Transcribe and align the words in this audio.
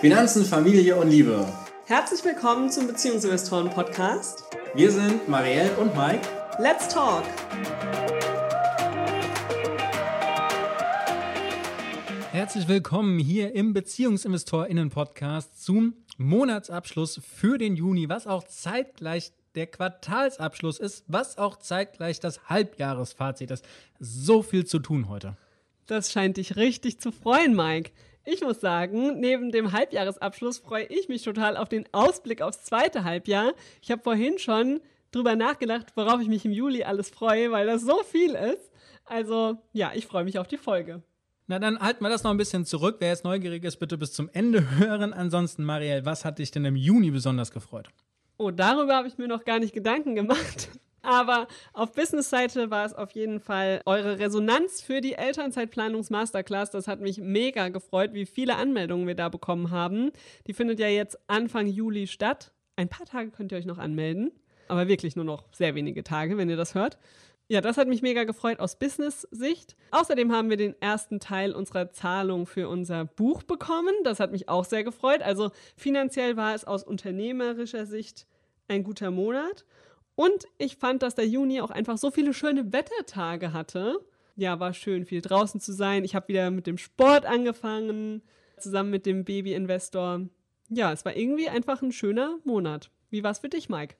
Finanzen, 0.00 0.46
Familie 0.46 0.96
und 0.96 1.10
Liebe. 1.10 1.46
Herzlich 1.84 2.24
willkommen 2.24 2.70
zum 2.70 2.86
Beziehungsinvestoren-Podcast. 2.86 4.44
Wir 4.72 4.90
sind 4.90 5.28
Marielle 5.28 5.76
und 5.76 5.94
Mike. 5.94 6.26
Let's 6.58 6.88
talk! 6.88 7.22
Herzlich 12.32 12.66
willkommen 12.66 13.18
hier 13.18 13.54
im 13.54 13.74
BeziehungsinvestorInnen-Podcast 13.74 15.62
zum 15.62 15.92
Monatsabschluss 16.16 17.20
für 17.22 17.58
den 17.58 17.76
Juni, 17.76 18.08
was 18.08 18.26
auch 18.26 18.44
zeitgleich 18.44 19.32
der 19.54 19.66
Quartalsabschluss 19.66 20.78
ist, 20.78 21.04
was 21.08 21.36
auch 21.36 21.56
zeitgleich 21.56 22.20
das 22.20 22.48
Halbjahresfazit 22.48 23.50
ist. 23.50 23.66
So 23.98 24.42
viel 24.42 24.64
zu 24.64 24.78
tun 24.78 25.10
heute. 25.10 25.36
Das 25.84 26.10
scheint 26.10 26.38
dich 26.38 26.56
richtig 26.56 27.00
zu 27.00 27.12
freuen, 27.12 27.54
Mike. 27.54 27.90
Ich 28.24 28.42
muss 28.42 28.60
sagen, 28.60 29.18
neben 29.18 29.50
dem 29.50 29.72
Halbjahresabschluss 29.72 30.58
freue 30.58 30.84
ich 30.84 31.08
mich 31.08 31.22
total 31.22 31.56
auf 31.56 31.68
den 31.68 31.86
Ausblick 31.92 32.42
aufs 32.42 32.64
zweite 32.64 33.04
Halbjahr. 33.04 33.54
Ich 33.80 33.90
habe 33.90 34.02
vorhin 34.02 34.38
schon 34.38 34.80
drüber 35.10 35.36
nachgedacht, 35.36 35.92
worauf 35.96 36.20
ich 36.20 36.28
mich 36.28 36.44
im 36.44 36.52
Juli 36.52 36.84
alles 36.84 37.10
freue, 37.10 37.50
weil 37.50 37.66
das 37.66 37.82
so 37.82 38.02
viel 38.02 38.34
ist. 38.34 38.70
Also 39.06 39.56
ja, 39.72 39.92
ich 39.94 40.06
freue 40.06 40.24
mich 40.24 40.38
auf 40.38 40.46
die 40.46 40.58
Folge. 40.58 41.02
Na, 41.46 41.58
dann 41.58 41.80
halten 41.80 42.04
wir 42.04 42.10
das 42.10 42.22
noch 42.22 42.30
ein 42.30 42.36
bisschen 42.36 42.64
zurück. 42.64 42.96
Wer 43.00 43.08
jetzt 43.08 43.24
neugierig 43.24 43.64
ist, 43.64 43.78
bitte 43.78 43.98
bis 43.98 44.12
zum 44.12 44.28
Ende 44.32 44.78
hören. 44.78 45.12
Ansonsten, 45.12 45.64
Marielle, 45.64 46.04
was 46.04 46.24
hat 46.24 46.38
dich 46.38 46.52
denn 46.52 46.64
im 46.64 46.76
Juni 46.76 47.10
besonders 47.10 47.50
gefreut? 47.50 47.88
Oh, 48.36 48.50
darüber 48.50 48.94
habe 48.94 49.08
ich 49.08 49.18
mir 49.18 49.26
noch 49.26 49.44
gar 49.44 49.58
nicht 49.58 49.74
Gedanken 49.74 50.14
gemacht. 50.14 50.68
Aber 51.02 51.48
auf 51.72 51.92
Business-Seite 51.92 52.70
war 52.70 52.84
es 52.84 52.94
auf 52.94 53.12
jeden 53.12 53.40
Fall 53.40 53.80
eure 53.86 54.18
Resonanz 54.18 54.82
für 54.82 55.00
die 55.00 55.14
Elternzeitplanungs-Masterclass. 55.14 56.70
Das 56.70 56.88
hat 56.88 57.00
mich 57.00 57.18
mega 57.18 57.68
gefreut, 57.68 58.12
wie 58.12 58.26
viele 58.26 58.56
Anmeldungen 58.56 59.06
wir 59.06 59.14
da 59.14 59.28
bekommen 59.28 59.70
haben. 59.70 60.10
Die 60.46 60.52
findet 60.52 60.78
ja 60.78 60.88
jetzt 60.88 61.18
Anfang 61.26 61.66
Juli 61.66 62.06
statt. 62.06 62.52
Ein 62.76 62.88
paar 62.88 63.06
Tage 63.06 63.30
könnt 63.30 63.52
ihr 63.52 63.58
euch 63.58 63.66
noch 63.66 63.78
anmelden, 63.78 64.32
aber 64.68 64.88
wirklich 64.88 65.16
nur 65.16 65.24
noch 65.24 65.44
sehr 65.52 65.74
wenige 65.74 66.02
Tage, 66.02 66.38
wenn 66.38 66.48
ihr 66.48 66.56
das 66.56 66.74
hört. 66.74 66.98
Ja, 67.48 67.60
das 67.60 67.78
hat 67.78 67.88
mich 67.88 68.00
mega 68.00 68.22
gefreut 68.22 68.60
aus 68.60 68.78
Business-Sicht. 68.78 69.76
Außerdem 69.90 70.30
haben 70.30 70.50
wir 70.50 70.56
den 70.56 70.80
ersten 70.80 71.18
Teil 71.18 71.52
unserer 71.52 71.90
Zahlung 71.90 72.46
für 72.46 72.68
unser 72.68 73.06
Buch 73.06 73.42
bekommen. 73.42 73.92
Das 74.04 74.20
hat 74.20 74.30
mich 74.30 74.48
auch 74.48 74.64
sehr 74.64 74.84
gefreut. 74.84 75.20
Also 75.20 75.50
finanziell 75.76 76.36
war 76.36 76.54
es 76.54 76.64
aus 76.64 76.84
unternehmerischer 76.84 77.86
Sicht 77.86 78.28
ein 78.68 78.84
guter 78.84 79.10
Monat. 79.10 79.64
Und 80.20 80.46
ich 80.58 80.76
fand, 80.76 81.02
dass 81.02 81.14
der 81.14 81.26
Juni 81.26 81.62
auch 81.62 81.70
einfach 81.70 81.96
so 81.96 82.10
viele 82.10 82.34
schöne 82.34 82.74
Wettertage 82.74 83.54
hatte. 83.54 84.00
Ja, 84.36 84.60
war 84.60 84.74
schön, 84.74 85.06
viel 85.06 85.22
draußen 85.22 85.62
zu 85.62 85.72
sein. 85.72 86.04
Ich 86.04 86.14
habe 86.14 86.28
wieder 86.28 86.50
mit 86.50 86.66
dem 86.66 86.76
Sport 86.76 87.24
angefangen, 87.24 88.20
zusammen 88.58 88.90
mit 88.90 89.06
dem 89.06 89.24
Baby-Investor. 89.24 90.28
Ja, 90.68 90.92
es 90.92 91.06
war 91.06 91.16
irgendwie 91.16 91.48
einfach 91.48 91.80
ein 91.80 91.90
schöner 91.90 92.38
Monat. 92.44 92.90
Wie 93.08 93.24
war 93.24 93.30
es 93.30 93.38
für 93.38 93.48
dich, 93.48 93.70
Mike? 93.70 93.94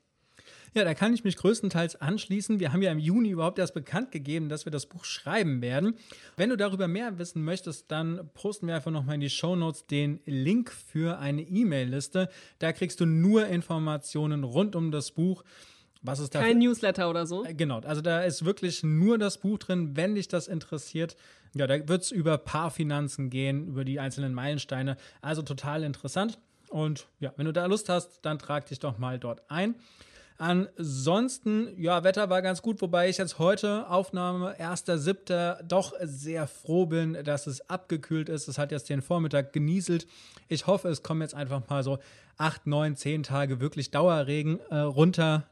Ja, 0.75 0.85
da 0.85 0.93
kann 0.93 1.15
ich 1.15 1.25
mich 1.25 1.39
größtenteils 1.39 1.97
anschließen. 1.97 2.61
Wir 2.61 2.75
haben 2.75 2.83
ja 2.83 2.93
im 2.93 2.99
Juni 2.99 3.31
überhaupt 3.31 3.59
erst 3.59 3.73
bekannt 3.73 4.13
gegeben, 4.13 4.51
dass 4.51 4.67
wir 4.67 4.73
das 4.73 4.85
Buch 4.85 5.07
schreiben 5.07 5.63
werden. 5.63 5.95
Wenn 6.37 6.51
du 6.51 6.57
darüber 6.59 6.87
mehr 6.87 7.19
wissen 7.19 7.43
möchtest, 7.43 7.91
dann 7.91 8.29
posten 8.35 8.67
wir 8.67 8.75
einfach 8.75 8.91
nochmal 8.91 9.15
in 9.15 9.23
die 9.23 9.31
Show 9.31 9.57
Notes 9.57 9.87
den 9.87 10.21
Link 10.27 10.71
für 10.71 11.19
eine 11.19 11.41
E-Mail-Liste. 11.41 12.29
Da 12.59 12.75
kriegst 12.75 13.01
du 13.01 13.07
nur 13.07 13.47
Informationen 13.47 14.45
rund 14.45 14.77
um 14.77 14.91
das 14.91 15.13
Buch. 15.13 15.45
Was 16.03 16.19
ist 16.19 16.35
da? 16.35 16.41
Kein 16.41 16.59
Newsletter 16.59 17.11
oder 17.11 17.27
so? 17.27 17.45
Äh, 17.45 17.55
genau, 17.55 17.81
also 17.81 18.01
da 18.01 18.23
ist 18.23 18.45
wirklich 18.45 18.83
nur 18.83 19.19
das 19.19 19.39
Buch 19.39 19.59
drin, 19.59 19.97
wenn 19.97 20.15
dich 20.15 20.29
das 20.29 20.49
interessiert. 20.49 21.17
Ja, 21.55 21.67
da 21.67 21.89
wird 21.89 22.03
es 22.03 22.11
über 22.11 22.39
Paarfinanzen 22.39 23.29
gehen, 23.29 23.67
über 23.67 23.85
die 23.85 24.01
einzelnen 24.01 24.33
Meilensteine. 24.33 24.97
Also 25.21 25.43
total 25.43 25.83
interessant. 25.83 26.39
Und 26.69 27.09
ja, 27.19 27.33
wenn 27.37 27.47
du 27.47 27.53
da 27.53 27.67
Lust 27.67 27.89
hast, 27.89 28.21
dann 28.23 28.39
trag 28.39 28.67
dich 28.67 28.79
doch 28.79 28.99
mal 28.99 29.19
dort 29.19 29.43
ein. 29.51 29.75
Ansonsten, 30.39 31.69
ja, 31.77 32.03
Wetter 32.03 32.31
war 32.31 32.41
ganz 32.41 32.63
gut, 32.63 32.81
wobei 32.81 33.11
ich 33.11 33.19
jetzt 33.19 33.39
heute, 33.39 33.91
Aufnahme 33.91 34.59
1.7., 34.59 35.63
doch 35.65 35.93
sehr 36.01 36.47
froh 36.47 36.87
bin, 36.87 37.19
dass 37.25 37.47
es 37.47 37.69
abgekühlt 37.69 38.31
ist. 38.31 38.49
Es 38.49 38.57
hat 38.57 38.73
jetzt 38.73 38.89
den 38.89 39.03
Vormittag 39.03 39.53
genieselt. 39.53 40.07
Ich 40.49 40.67
hoffe, 40.67 40.89
es 40.89 41.03
kommen 41.03 41.21
jetzt 41.21 41.35
einfach 41.35 41.69
mal 41.69 41.83
so 41.83 41.99
8, 42.39 42.67
9, 42.67 42.97
10 42.97 43.23
Tage 43.25 43.61
wirklich 43.61 43.91
Dauerregen 43.91 44.61
äh, 44.71 44.79
runter 44.79 45.47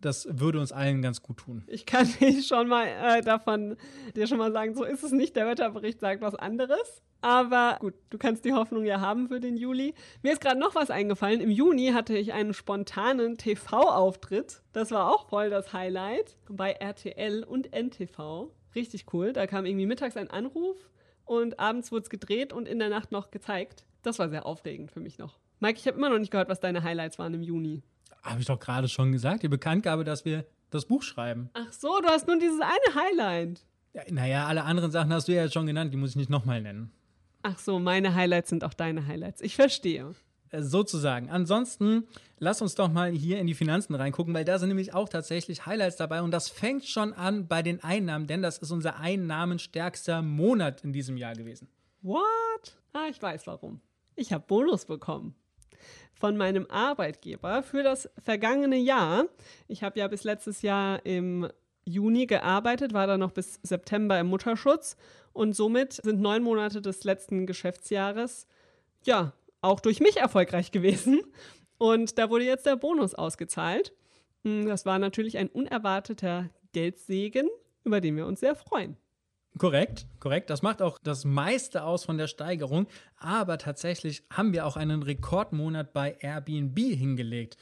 das 0.00 0.28
würde 0.30 0.60
uns 0.60 0.72
allen 0.72 1.02
ganz 1.02 1.22
gut 1.22 1.38
tun. 1.38 1.64
Ich 1.66 1.86
kann 1.86 2.06
dich 2.20 2.46
schon 2.46 2.68
mal 2.68 2.86
äh, 2.86 3.22
davon 3.22 3.76
dir 4.14 4.26
schon 4.26 4.38
mal 4.38 4.52
sagen, 4.52 4.74
so 4.74 4.84
ist 4.84 5.02
es 5.02 5.12
nicht. 5.12 5.36
Der 5.36 5.46
Wetterbericht 5.46 6.00
sagt 6.00 6.22
was 6.22 6.34
anderes. 6.34 7.02
Aber 7.20 7.78
gut, 7.80 7.94
du 8.10 8.18
kannst 8.18 8.44
die 8.44 8.52
Hoffnung 8.52 8.84
ja 8.84 9.00
haben 9.00 9.28
für 9.28 9.40
den 9.40 9.56
Juli. 9.56 9.94
Mir 10.22 10.32
ist 10.32 10.40
gerade 10.40 10.60
noch 10.60 10.76
was 10.76 10.90
eingefallen. 10.90 11.40
Im 11.40 11.50
Juni 11.50 11.88
hatte 11.88 12.16
ich 12.16 12.32
einen 12.32 12.54
spontanen 12.54 13.36
TV-Auftritt. 13.38 14.62
Das 14.72 14.92
war 14.92 15.12
auch 15.12 15.28
voll 15.28 15.50
das 15.50 15.72
Highlight 15.72 16.36
bei 16.48 16.72
RTL 16.72 17.42
und 17.42 17.72
NTV. 17.72 18.52
Richtig 18.76 19.06
cool. 19.12 19.32
Da 19.32 19.48
kam 19.48 19.66
irgendwie 19.66 19.86
mittags 19.86 20.16
ein 20.16 20.30
Anruf 20.30 20.76
und 21.24 21.58
abends 21.58 21.90
wurde 21.90 22.04
es 22.04 22.10
gedreht 22.10 22.52
und 22.52 22.68
in 22.68 22.78
der 22.78 22.88
Nacht 22.88 23.10
noch 23.10 23.32
gezeigt. 23.32 23.84
Das 24.02 24.20
war 24.20 24.28
sehr 24.28 24.46
aufregend 24.46 24.92
für 24.92 25.00
mich 25.00 25.18
noch. 25.18 25.38
Mike, 25.58 25.78
ich 25.80 25.88
habe 25.88 25.96
immer 25.98 26.08
noch 26.08 26.20
nicht 26.20 26.30
gehört, 26.30 26.48
was 26.48 26.60
deine 26.60 26.84
Highlights 26.84 27.18
waren 27.18 27.34
im 27.34 27.42
Juni. 27.42 27.82
Habe 28.28 28.40
ich 28.40 28.46
doch 28.46 28.58
gerade 28.58 28.88
schon 28.88 29.12
gesagt, 29.12 29.42
die 29.42 29.48
Bekanntgabe, 29.48 30.04
dass 30.04 30.24
wir 30.24 30.44
das 30.70 30.84
Buch 30.84 31.02
schreiben. 31.02 31.50
Ach 31.54 31.72
so, 31.72 32.00
du 32.00 32.08
hast 32.08 32.26
nur 32.26 32.38
dieses 32.38 32.60
eine 32.60 32.94
Highlight. 32.94 33.64
Ja, 33.94 34.02
naja, 34.10 34.46
alle 34.46 34.64
anderen 34.64 34.90
Sachen 34.90 35.12
hast 35.12 35.28
du 35.28 35.34
ja 35.34 35.50
schon 35.50 35.66
genannt, 35.66 35.92
die 35.92 35.96
muss 35.96 36.10
ich 36.10 36.16
nicht 36.16 36.30
nochmal 36.30 36.60
nennen. 36.60 36.92
Ach 37.42 37.58
so, 37.58 37.78
meine 37.78 38.14
Highlights 38.14 38.50
sind 38.50 38.64
auch 38.64 38.74
deine 38.74 39.06
Highlights. 39.06 39.40
Ich 39.40 39.56
verstehe. 39.56 40.14
Äh, 40.50 40.62
sozusagen. 40.62 41.30
Ansonsten 41.30 42.04
lass 42.38 42.60
uns 42.62 42.74
doch 42.74 42.90
mal 42.90 43.10
hier 43.10 43.38
in 43.38 43.46
die 43.46 43.54
Finanzen 43.54 43.94
reingucken, 43.94 44.34
weil 44.34 44.44
da 44.44 44.58
sind 44.58 44.68
nämlich 44.68 44.94
auch 44.94 45.08
tatsächlich 45.08 45.66
Highlights 45.66 45.96
dabei 45.96 46.22
und 46.22 46.30
das 46.30 46.48
fängt 46.48 46.84
schon 46.84 47.12
an 47.12 47.48
bei 47.48 47.62
den 47.62 47.82
Einnahmen, 47.82 48.26
denn 48.26 48.42
das 48.42 48.58
ist 48.58 48.70
unser 48.70 48.98
einnahmenstärkster 48.98 50.22
Monat 50.22 50.84
in 50.84 50.92
diesem 50.92 51.16
Jahr 51.16 51.34
gewesen. 51.34 51.68
What? 52.02 52.78
Ah, 52.92 53.06
ich 53.10 53.20
weiß 53.20 53.46
warum. 53.46 53.80
Ich 54.16 54.32
habe 54.32 54.44
Bonus 54.46 54.84
bekommen 54.84 55.34
von 56.18 56.36
meinem 56.36 56.66
Arbeitgeber 56.68 57.62
für 57.62 57.82
das 57.82 58.10
vergangene 58.22 58.76
Jahr. 58.76 59.26
Ich 59.68 59.82
habe 59.82 59.98
ja 59.98 60.08
bis 60.08 60.24
letztes 60.24 60.62
Jahr 60.62 61.04
im 61.06 61.48
Juni 61.84 62.26
gearbeitet, 62.26 62.92
war 62.92 63.06
dann 63.06 63.20
noch 63.20 63.32
bis 63.32 63.60
September 63.62 64.18
im 64.18 64.26
Mutterschutz 64.26 64.96
und 65.32 65.54
somit 65.54 65.94
sind 65.94 66.20
neun 66.20 66.42
Monate 66.42 66.82
des 66.82 67.04
letzten 67.04 67.46
Geschäftsjahres 67.46 68.46
ja 69.04 69.32
auch 69.60 69.80
durch 69.80 70.00
mich 70.00 70.18
erfolgreich 70.18 70.70
gewesen. 70.70 71.20
Und 71.78 72.18
da 72.18 72.28
wurde 72.28 72.44
jetzt 72.44 72.66
der 72.66 72.76
Bonus 72.76 73.14
ausgezahlt. 73.14 73.94
Hm, 74.44 74.66
das 74.66 74.84
war 74.84 74.98
natürlich 74.98 75.38
ein 75.38 75.48
unerwarteter 75.48 76.50
Geldsegen, 76.72 77.48
über 77.84 78.00
den 78.00 78.16
wir 78.16 78.26
uns 78.26 78.40
sehr 78.40 78.54
freuen. 78.54 78.96
Korrekt, 79.58 80.06
korrekt. 80.20 80.50
Das 80.50 80.62
macht 80.62 80.80
auch 80.80 80.98
das 81.02 81.24
meiste 81.24 81.82
aus 81.82 82.04
von 82.04 82.16
der 82.16 82.28
Steigerung. 82.28 82.86
Aber 83.18 83.58
tatsächlich 83.58 84.22
haben 84.30 84.52
wir 84.52 84.66
auch 84.66 84.76
einen 84.76 85.02
Rekordmonat 85.02 85.92
bei 85.92 86.16
Airbnb 86.20 86.78
hingelegt. 86.78 87.56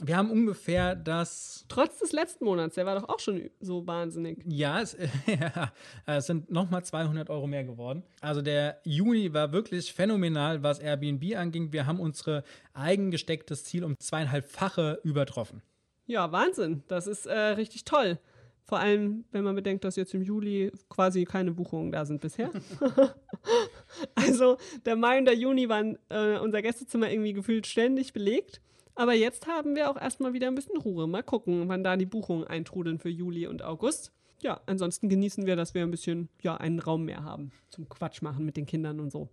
Wir 0.00 0.16
haben 0.16 0.30
ungefähr 0.30 0.96
das. 0.96 1.66
Trotz 1.68 1.98
des 1.98 2.12
letzten 2.12 2.44
Monats, 2.44 2.76
der 2.76 2.86
war 2.86 2.98
doch 2.98 3.08
auch 3.08 3.18
schon 3.18 3.50
so 3.60 3.86
wahnsinnig. 3.86 4.38
Ja, 4.46 4.80
es, 4.80 4.96
ja, 5.26 5.72
es 6.06 6.26
sind 6.26 6.50
nochmal 6.50 6.84
200 6.84 7.28
Euro 7.28 7.46
mehr 7.46 7.64
geworden. 7.64 8.02
Also 8.20 8.40
der 8.40 8.80
Juni 8.84 9.32
war 9.34 9.52
wirklich 9.52 9.92
phänomenal, 9.92 10.62
was 10.62 10.78
Airbnb 10.78 11.36
anging. 11.36 11.72
Wir 11.72 11.86
haben 11.86 12.00
unsere 12.00 12.44
eigen 12.72 13.10
gestecktes 13.10 13.64
Ziel 13.64 13.84
um 13.84 13.98
zweieinhalbfache 13.98 15.00
übertroffen. 15.04 15.62
Ja, 16.06 16.32
Wahnsinn. 16.32 16.82
Das 16.88 17.06
ist 17.06 17.26
äh, 17.26 17.38
richtig 17.38 17.84
toll. 17.84 18.18
Vor 18.64 18.78
allem, 18.78 19.24
wenn 19.32 19.44
man 19.44 19.54
bedenkt, 19.54 19.84
dass 19.84 19.96
jetzt 19.96 20.14
im 20.14 20.22
Juli 20.22 20.70
quasi 20.88 21.24
keine 21.24 21.52
Buchungen 21.52 21.92
da 21.92 22.04
sind 22.04 22.20
bisher. 22.20 22.50
also 24.14 24.56
der 24.86 24.96
Mai 24.96 25.18
und 25.18 25.24
der 25.24 25.34
Juni 25.34 25.68
waren 25.68 25.98
äh, 26.08 26.38
unser 26.38 26.62
Gästezimmer 26.62 27.10
irgendwie 27.10 27.32
gefühlt 27.32 27.66
ständig 27.66 28.12
belegt. 28.12 28.60
Aber 28.94 29.14
jetzt 29.14 29.46
haben 29.46 29.74
wir 29.74 29.90
auch 29.90 30.00
erstmal 30.00 30.32
wieder 30.32 30.48
ein 30.48 30.54
bisschen 30.54 30.76
Ruhe. 30.76 31.06
Mal 31.06 31.22
gucken, 31.22 31.68
wann 31.68 31.82
da 31.82 31.96
die 31.96 32.06
Buchungen 32.06 32.46
eintrudeln 32.46 32.98
für 32.98 33.08
Juli 33.08 33.46
und 33.46 33.62
August. 33.62 34.12
Ja, 34.42 34.60
ansonsten 34.66 35.08
genießen 35.08 35.46
wir, 35.46 35.56
dass 35.56 35.74
wir 35.74 35.82
ein 35.82 35.90
bisschen, 35.90 36.28
ja, 36.42 36.56
einen 36.56 36.80
Raum 36.80 37.04
mehr 37.04 37.24
haben 37.24 37.52
zum 37.70 37.88
Quatsch 37.88 38.22
machen 38.22 38.44
mit 38.44 38.56
den 38.56 38.66
Kindern 38.66 39.00
und 39.00 39.10
so. 39.10 39.28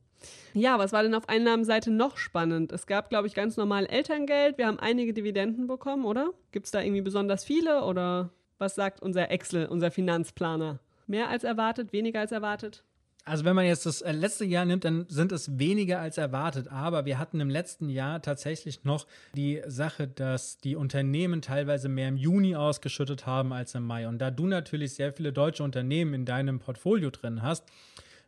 Ja, 0.53 0.77
was 0.77 0.91
war 0.91 1.03
denn 1.03 1.15
auf 1.15 1.27
Einnahmenseite 1.29 1.91
noch 1.91 2.17
spannend? 2.17 2.71
Es 2.71 2.87
gab, 2.87 3.09
glaube 3.09 3.27
ich, 3.27 3.33
ganz 3.33 3.57
normal 3.57 3.85
Elterngeld. 3.85 4.57
Wir 4.57 4.67
haben 4.67 4.79
einige 4.79 5.13
Dividenden 5.13 5.67
bekommen, 5.67 6.05
oder? 6.05 6.31
Gibt 6.51 6.65
es 6.65 6.71
da 6.71 6.81
irgendwie 6.81 7.01
besonders 7.01 7.43
viele 7.43 7.83
oder 7.83 8.31
was 8.59 8.75
sagt 8.75 9.01
unser 9.01 9.31
Excel, 9.31 9.65
unser 9.65 9.91
Finanzplaner? 9.91 10.79
Mehr 11.07 11.29
als 11.29 11.44
erwartet, 11.44 11.91
weniger 11.91 12.19
als 12.19 12.31
erwartet? 12.31 12.83
Also 13.25 13.45
wenn 13.45 13.56
man 13.56 13.65
jetzt 13.65 13.85
das 13.85 14.01
äh, 14.01 14.11
letzte 14.11 14.45
Jahr 14.45 14.65
nimmt, 14.65 14.85
dann 14.85 15.06
sind 15.07 15.31
es 15.31 15.59
weniger 15.59 16.00
als 16.00 16.17
erwartet. 16.17 16.67
Aber 16.69 17.06
wir 17.06 17.19
hatten 17.19 17.39
im 17.39 17.50
letzten 17.50 17.89
Jahr 17.89 18.21
tatsächlich 18.21 18.83
noch 18.83 19.06
die 19.35 19.61
Sache, 19.67 20.07
dass 20.07 20.57
die 20.57 20.75
Unternehmen 20.75 21.41
teilweise 21.41 21.89
mehr 21.89 22.07
im 22.07 22.17
Juni 22.17 22.56
ausgeschüttet 22.56 23.25
haben 23.25 23.53
als 23.53 23.75
im 23.75 23.83
Mai. 23.83 24.07
Und 24.07 24.19
da 24.19 24.31
du 24.31 24.47
natürlich 24.47 24.95
sehr 24.95 25.13
viele 25.13 25.31
deutsche 25.31 25.63
Unternehmen 25.63 26.13
in 26.13 26.25
deinem 26.25 26.59
Portfolio 26.59 27.11
drin 27.11 27.41
hast, 27.41 27.65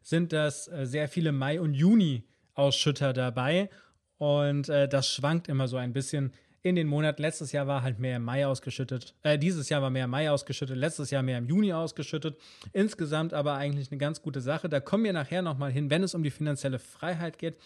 sind 0.04 0.34
das 0.34 0.68
äh, 0.68 0.86
sehr 0.86 1.08
viele 1.08 1.32
Mai- 1.32 1.62
und 1.62 1.74
Juni-Ausschütter 1.74 3.14
dabei. 3.14 3.70
Und 4.18 4.70
äh, 4.70 4.88
das 4.88 5.12
schwankt 5.12 5.48
immer 5.48 5.68
so 5.68 5.78
ein 5.78 5.94
bisschen 5.94 6.32
in 6.64 6.76
den 6.76 6.88
Monaten. 6.88 7.22
Letztes 7.22 7.52
Jahr 7.52 7.68
war 7.68 7.82
halt 7.82 8.00
mehr 8.00 8.18
im 8.18 8.24
Mai 8.24 8.46
ausgeschüttet. 8.46 9.16
Äh, 9.24 9.38
dieses 9.38 9.70
Jahr 9.70 9.82
war 9.82 9.90
mehr 9.90 10.06
im 10.06 10.12
Mai 10.12 10.30
ausgeschüttet, 10.30 10.78
letztes 10.78 11.12
Jahr 11.12 11.24
mehr 11.24 11.38
im 11.38 11.46
Juni 11.46 11.74
ausgeschüttet. 11.74 12.38
Insgesamt 12.74 13.34
aber 13.34 13.56
eigentlich 13.56 13.92
eine 13.92 13.98
ganz 13.98 14.22
gute 14.22 14.42
Sache. 14.42 14.70
Da 14.70 14.80
kommen 14.80 15.04
wir 15.04 15.14
nachher 15.14 15.42
nochmal 15.42 15.72
hin, 15.72 15.90
wenn 15.90 16.04
es 16.04 16.14
um 16.14 16.24
die 16.24 16.32
finanzielle 16.32 16.80
Freiheit 16.80 17.38
geht. 17.38 17.58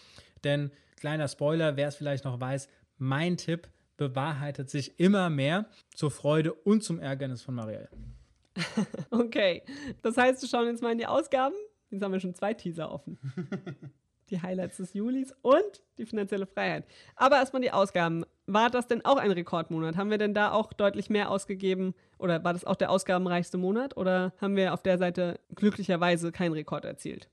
Denn 0.44 0.70
kleiner 0.96 1.28
Spoiler, 1.28 1.76
wer 1.76 1.88
es 1.88 1.96
vielleicht 1.96 2.24
noch 2.24 2.40
weiß, 2.40 2.68
mein 2.98 3.36
Tipp 3.36 3.68
bewahrheitet 3.96 4.70
sich 4.70 4.98
immer 4.98 5.30
mehr 5.30 5.66
zur 5.94 6.10
Freude 6.10 6.52
und 6.52 6.82
zum 6.82 6.98
Ärgernis 6.98 7.42
von 7.42 7.54
Marielle. 7.54 7.88
okay, 9.10 9.62
das 10.02 10.16
heißt, 10.16 10.40
wir 10.42 10.48
schauen 10.48 10.66
jetzt 10.66 10.82
mal 10.82 10.92
in 10.92 10.98
die 10.98 11.06
Ausgaben. 11.06 11.54
Jetzt 11.90 12.02
haben 12.02 12.12
wir 12.12 12.20
schon 12.20 12.34
zwei 12.34 12.54
Teaser 12.54 12.90
offen. 12.90 13.18
die 14.30 14.40
Highlights 14.40 14.78
des 14.78 14.92
Julis 14.94 15.34
und 15.42 15.82
die 15.98 16.06
finanzielle 16.06 16.46
Freiheit. 16.46 16.84
Aber 17.14 17.36
erstmal 17.36 17.62
die 17.62 17.70
Ausgaben. 17.70 18.24
War 18.46 18.70
das 18.70 18.86
denn 18.86 19.04
auch 19.04 19.16
ein 19.16 19.32
Rekordmonat? 19.32 19.96
Haben 19.96 20.10
wir 20.10 20.18
denn 20.18 20.34
da 20.34 20.52
auch 20.52 20.72
deutlich 20.72 21.10
mehr 21.10 21.30
ausgegeben? 21.30 21.94
Oder 22.18 22.44
war 22.44 22.52
das 22.52 22.64
auch 22.64 22.76
der 22.76 22.90
ausgabenreichste 22.90 23.58
Monat? 23.58 23.96
Oder 23.96 24.32
haben 24.40 24.54
wir 24.56 24.72
auf 24.72 24.82
der 24.82 24.98
Seite 24.98 25.40
glücklicherweise 25.54 26.30
keinen 26.30 26.52
Rekord 26.52 26.84
erzielt? 26.84 27.28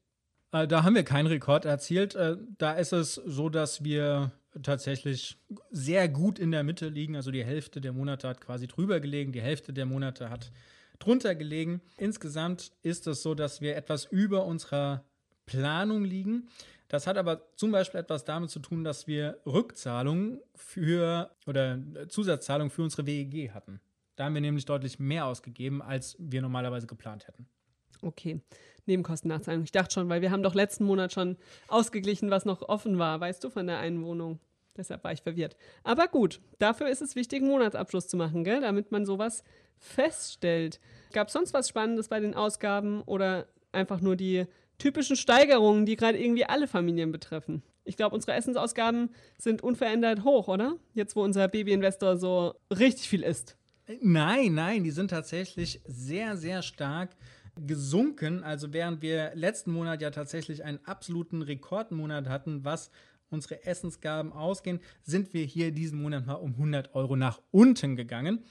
Äh, 0.51 0.67
da 0.67 0.83
haben 0.83 0.95
wir 0.95 1.03
keinen 1.03 1.27
Rekord 1.27 1.65
erzielt. 1.65 2.15
Äh, 2.15 2.37
da 2.57 2.73
ist 2.73 2.93
es 2.93 3.15
so, 3.15 3.49
dass 3.49 3.83
wir 3.83 4.31
tatsächlich 4.61 5.37
sehr 5.71 6.07
gut 6.07 6.39
in 6.39 6.51
der 6.51 6.63
Mitte 6.63 6.87
liegen. 6.87 7.15
Also 7.15 7.31
die 7.31 7.43
Hälfte 7.43 7.81
der 7.81 7.93
Monate 7.93 8.27
hat 8.27 8.41
quasi 8.41 8.67
drüber 8.67 8.99
gelegen, 8.99 9.31
die 9.31 9.41
Hälfte 9.41 9.73
der 9.73 9.85
Monate 9.85 10.29
hat 10.29 10.51
drunter 10.99 11.35
gelegen. 11.35 11.81
Insgesamt 11.97 12.71
ist 12.81 13.07
es 13.07 13.23
so, 13.23 13.35
dass 13.35 13.61
wir 13.61 13.75
etwas 13.75 14.05
über 14.05 14.45
unserer 14.45 15.03
Planung 15.45 16.05
liegen. 16.05 16.47
Das 16.93 17.07
hat 17.07 17.17
aber 17.17 17.41
zum 17.55 17.71
Beispiel 17.71 18.01
etwas 18.01 18.23
damit 18.23 18.51
zu 18.51 18.59
tun, 18.59 18.83
dass 18.83 19.07
wir 19.07 19.39
Rückzahlungen 19.47 20.39
für 20.53 21.35
oder 21.47 21.79
Zusatzzahlungen 22.07 22.69
für 22.69 22.83
unsere 22.83 23.07
WEG 23.07 23.49
hatten. 23.49 23.81
Da 24.15 24.25
haben 24.25 24.35
wir 24.35 24.41
nämlich 24.41 24.65
deutlich 24.65 24.99
mehr 24.99 25.25
ausgegeben, 25.25 25.81
als 25.81 26.15
wir 26.19 26.43
normalerweise 26.43 26.85
geplant 26.85 27.27
hätten. 27.27 27.47
Okay, 28.03 28.41
Nebenkostennachzahlung. 28.85 29.63
Ich 29.63 29.71
dachte 29.71 29.91
schon, 29.91 30.07
weil 30.07 30.21
wir 30.21 30.29
haben 30.29 30.43
doch 30.43 30.53
letzten 30.53 30.85
Monat 30.85 31.11
schon 31.13 31.37
ausgeglichen, 31.67 32.29
was 32.29 32.45
noch 32.45 32.61
offen 32.61 32.99
war, 32.99 33.19
weißt 33.19 33.43
du, 33.43 33.49
von 33.49 33.65
der 33.65 33.79
einen 33.79 34.03
Wohnung. 34.03 34.39
Deshalb 34.77 35.03
war 35.03 35.13
ich 35.13 35.23
verwirrt. 35.23 35.57
Aber 35.83 36.07
gut, 36.07 36.41
dafür 36.59 36.89
ist 36.89 37.01
es 37.01 37.15
wichtig, 37.15 37.41
einen 37.41 37.49
Monatsabschluss 37.49 38.07
zu 38.07 38.17
machen, 38.17 38.43
gell? 38.43 38.61
damit 38.61 38.91
man 38.91 39.07
sowas 39.07 39.43
feststellt. 39.79 40.79
Gab 41.11 41.29
es 41.29 41.33
sonst 41.33 41.55
was 41.55 41.69
Spannendes 41.69 42.09
bei 42.09 42.19
den 42.19 42.35
Ausgaben 42.35 43.01
oder 43.01 43.47
einfach 43.71 43.99
nur 43.99 44.15
die 44.15 44.45
typischen 44.77 45.15
Steigerungen, 45.15 45.85
die 45.85 45.95
gerade 45.95 46.21
irgendwie 46.21 46.45
alle 46.45 46.67
Familien 46.67 47.11
betreffen? 47.11 47.63
Ich 47.85 47.97
glaube, 47.97 48.15
unsere 48.15 48.33
Essensausgaben 48.33 49.09
sind 49.37 49.61
unverändert 49.61 50.23
hoch, 50.23 50.47
oder? 50.47 50.77
Jetzt, 50.93 51.15
wo 51.15 51.23
unser 51.23 51.47
Babyinvestor 51.47 52.17
so 52.17 52.55
richtig 52.71 53.09
viel 53.09 53.23
isst. 53.23 53.57
Nein, 54.01 54.53
nein, 54.53 54.83
die 54.83 54.91
sind 54.91 55.09
tatsächlich 55.09 55.81
sehr, 55.85 56.37
sehr 56.37 56.61
stark 56.61 57.09
gesunken. 57.59 58.43
Also 58.43 58.73
während 58.73 59.01
wir 59.01 59.31
letzten 59.35 59.71
Monat 59.71 60.01
ja 60.01 60.11
tatsächlich 60.11 60.63
einen 60.63 60.79
absoluten 60.85 61.41
Rekordmonat 61.41 62.29
hatten, 62.29 62.63
was 62.63 62.89
unsere 63.29 63.65
Essensgaben 63.65 64.31
ausgehen, 64.31 64.79
sind 65.01 65.33
wir 65.33 65.43
hier 65.43 65.71
diesen 65.71 66.01
Monat 66.01 66.25
mal 66.25 66.35
um 66.35 66.51
100 66.51 66.95
Euro 66.95 67.15
nach 67.15 67.41
unten 67.51 67.95
gegangen. 67.95 68.45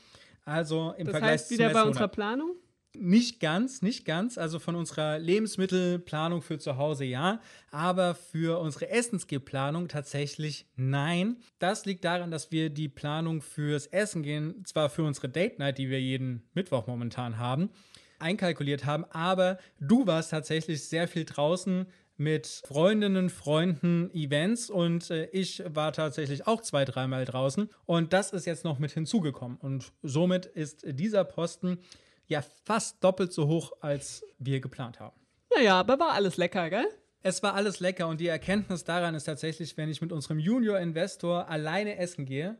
Also 0.44 0.92
im 0.98 1.06
das 1.06 1.12
Vergleich 1.12 1.32
heißt 1.32 1.50
wieder 1.50 1.70
bei 1.70 1.82
unserer 1.82 2.08
Planung? 2.08 2.56
Nicht 2.94 3.40
ganz, 3.40 3.80
nicht 3.80 4.04
ganz. 4.04 4.36
Also 4.36 4.58
von 4.58 4.74
unserer 4.76 5.18
Lebensmittelplanung 5.18 6.42
für 6.42 6.58
zu 6.58 6.76
Hause 6.76 7.04
ja, 7.04 7.40
aber 7.70 8.14
für 8.14 8.60
unsere 8.60 8.90
Essensgehplanung 8.90 9.88
tatsächlich 9.88 10.66
nein. 10.76 11.38
Das 11.58 11.86
liegt 11.86 12.04
daran, 12.04 12.30
dass 12.30 12.52
wir 12.52 12.68
die 12.68 12.88
Planung 12.88 13.40
fürs 13.40 13.86
Essen 13.86 14.22
gehen, 14.22 14.62
zwar 14.66 14.90
für 14.90 15.04
unsere 15.04 15.30
Date 15.30 15.58
Night, 15.58 15.78
die 15.78 15.88
wir 15.88 16.00
jeden 16.00 16.42
Mittwoch 16.52 16.86
momentan 16.86 17.38
haben, 17.38 17.70
einkalkuliert 18.18 18.84
haben, 18.84 19.06
aber 19.10 19.58
du 19.80 20.06
warst 20.06 20.30
tatsächlich 20.30 20.84
sehr 20.84 21.08
viel 21.08 21.24
draußen 21.24 21.86
mit 22.18 22.46
Freundinnen, 22.46 23.30
Freunden, 23.30 24.10
Events 24.14 24.70
und 24.70 25.10
äh, 25.10 25.26
ich 25.32 25.62
war 25.66 25.92
tatsächlich 25.92 26.46
auch 26.46 26.60
zwei, 26.60 26.84
dreimal 26.84 27.24
draußen 27.24 27.68
und 27.86 28.12
das 28.12 28.32
ist 28.32 28.46
jetzt 28.46 28.64
noch 28.64 28.78
mit 28.78 28.92
hinzugekommen 28.92 29.56
und 29.58 29.92
somit 30.02 30.46
ist 30.46 30.84
dieser 30.86 31.24
Posten 31.24 31.78
ja 32.28 32.42
fast 32.64 33.02
doppelt 33.02 33.32
so 33.32 33.46
hoch, 33.48 33.72
als 33.80 34.24
wir 34.38 34.60
geplant 34.60 35.00
haben. 35.00 35.16
Naja, 35.54 35.78
aber 35.78 35.98
war 35.98 36.12
alles 36.12 36.36
lecker, 36.36 36.70
gell? 36.70 36.86
Es 37.22 37.42
war 37.42 37.54
alles 37.54 37.80
lecker 37.80 38.08
und 38.08 38.20
die 38.20 38.26
Erkenntnis 38.26 38.84
daran 38.84 39.14
ist 39.14 39.24
tatsächlich, 39.24 39.76
wenn 39.76 39.88
ich 39.88 40.00
mit 40.00 40.12
unserem 40.12 40.38
Junior-Investor 40.38 41.48
alleine 41.48 41.96
essen 41.96 42.24
gehe, 42.24 42.56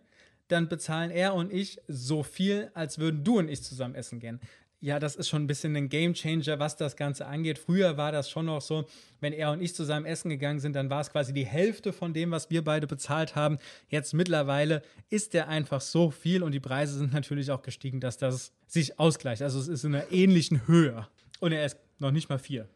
dann 0.48 0.68
bezahlen 0.68 1.10
er 1.10 1.34
und 1.34 1.52
ich 1.52 1.80
so 1.88 2.22
viel, 2.22 2.70
als 2.74 2.98
würden 2.98 3.24
du 3.24 3.38
und 3.38 3.48
ich 3.48 3.62
zusammen 3.62 3.94
essen 3.94 4.20
gehen 4.20 4.40
ja, 4.82 4.98
das 4.98 5.14
ist 5.14 5.28
schon 5.28 5.44
ein 5.44 5.46
bisschen 5.46 5.76
ein 5.76 5.88
Gamechanger, 5.88 6.58
was 6.58 6.76
das 6.76 6.96
Ganze 6.96 7.26
angeht. 7.26 7.58
Früher 7.58 7.96
war 7.96 8.10
das 8.10 8.28
schon 8.28 8.46
noch 8.46 8.60
so, 8.60 8.84
wenn 9.20 9.32
er 9.32 9.52
und 9.52 9.62
ich 9.62 9.76
zusammen 9.76 10.06
essen 10.06 10.28
gegangen 10.28 10.58
sind, 10.58 10.74
dann 10.74 10.90
war 10.90 11.00
es 11.00 11.12
quasi 11.12 11.32
die 11.32 11.46
Hälfte 11.46 11.92
von 11.92 12.12
dem, 12.12 12.32
was 12.32 12.50
wir 12.50 12.64
beide 12.64 12.88
bezahlt 12.88 13.36
haben. 13.36 13.58
Jetzt 13.88 14.12
mittlerweile 14.12 14.82
ist 15.08 15.34
der 15.34 15.48
einfach 15.48 15.80
so 15.80 16.10
viel 16.10 16.42
und 16.42 16.50
die 16.50 16.60
Preise 16.60 16.98
sind 16.98 17.12
natürlich 17.12 17.52
auch 17.52 17.62
gestiegen, 17.62 18.00
dass 18.00 18.18
das 18.18 18.52
sich 18.66 18.98
ausgleicht. 18.98 19.40
Also 19.40 19.60
es 19.60 19.68
ist 19.68 19.84
in 19.84 19.94
einer 19.94 20.10
ähnlichen 20.10 20.66
Höhe. 20.66 21.06
Und 21.38 21.52
er 21.52 21.64
ist 21.64 21.76
noch 22.00 22.10
nicht 22.10 22.28
mal 22.28 22.40
vier. 22.40 22.68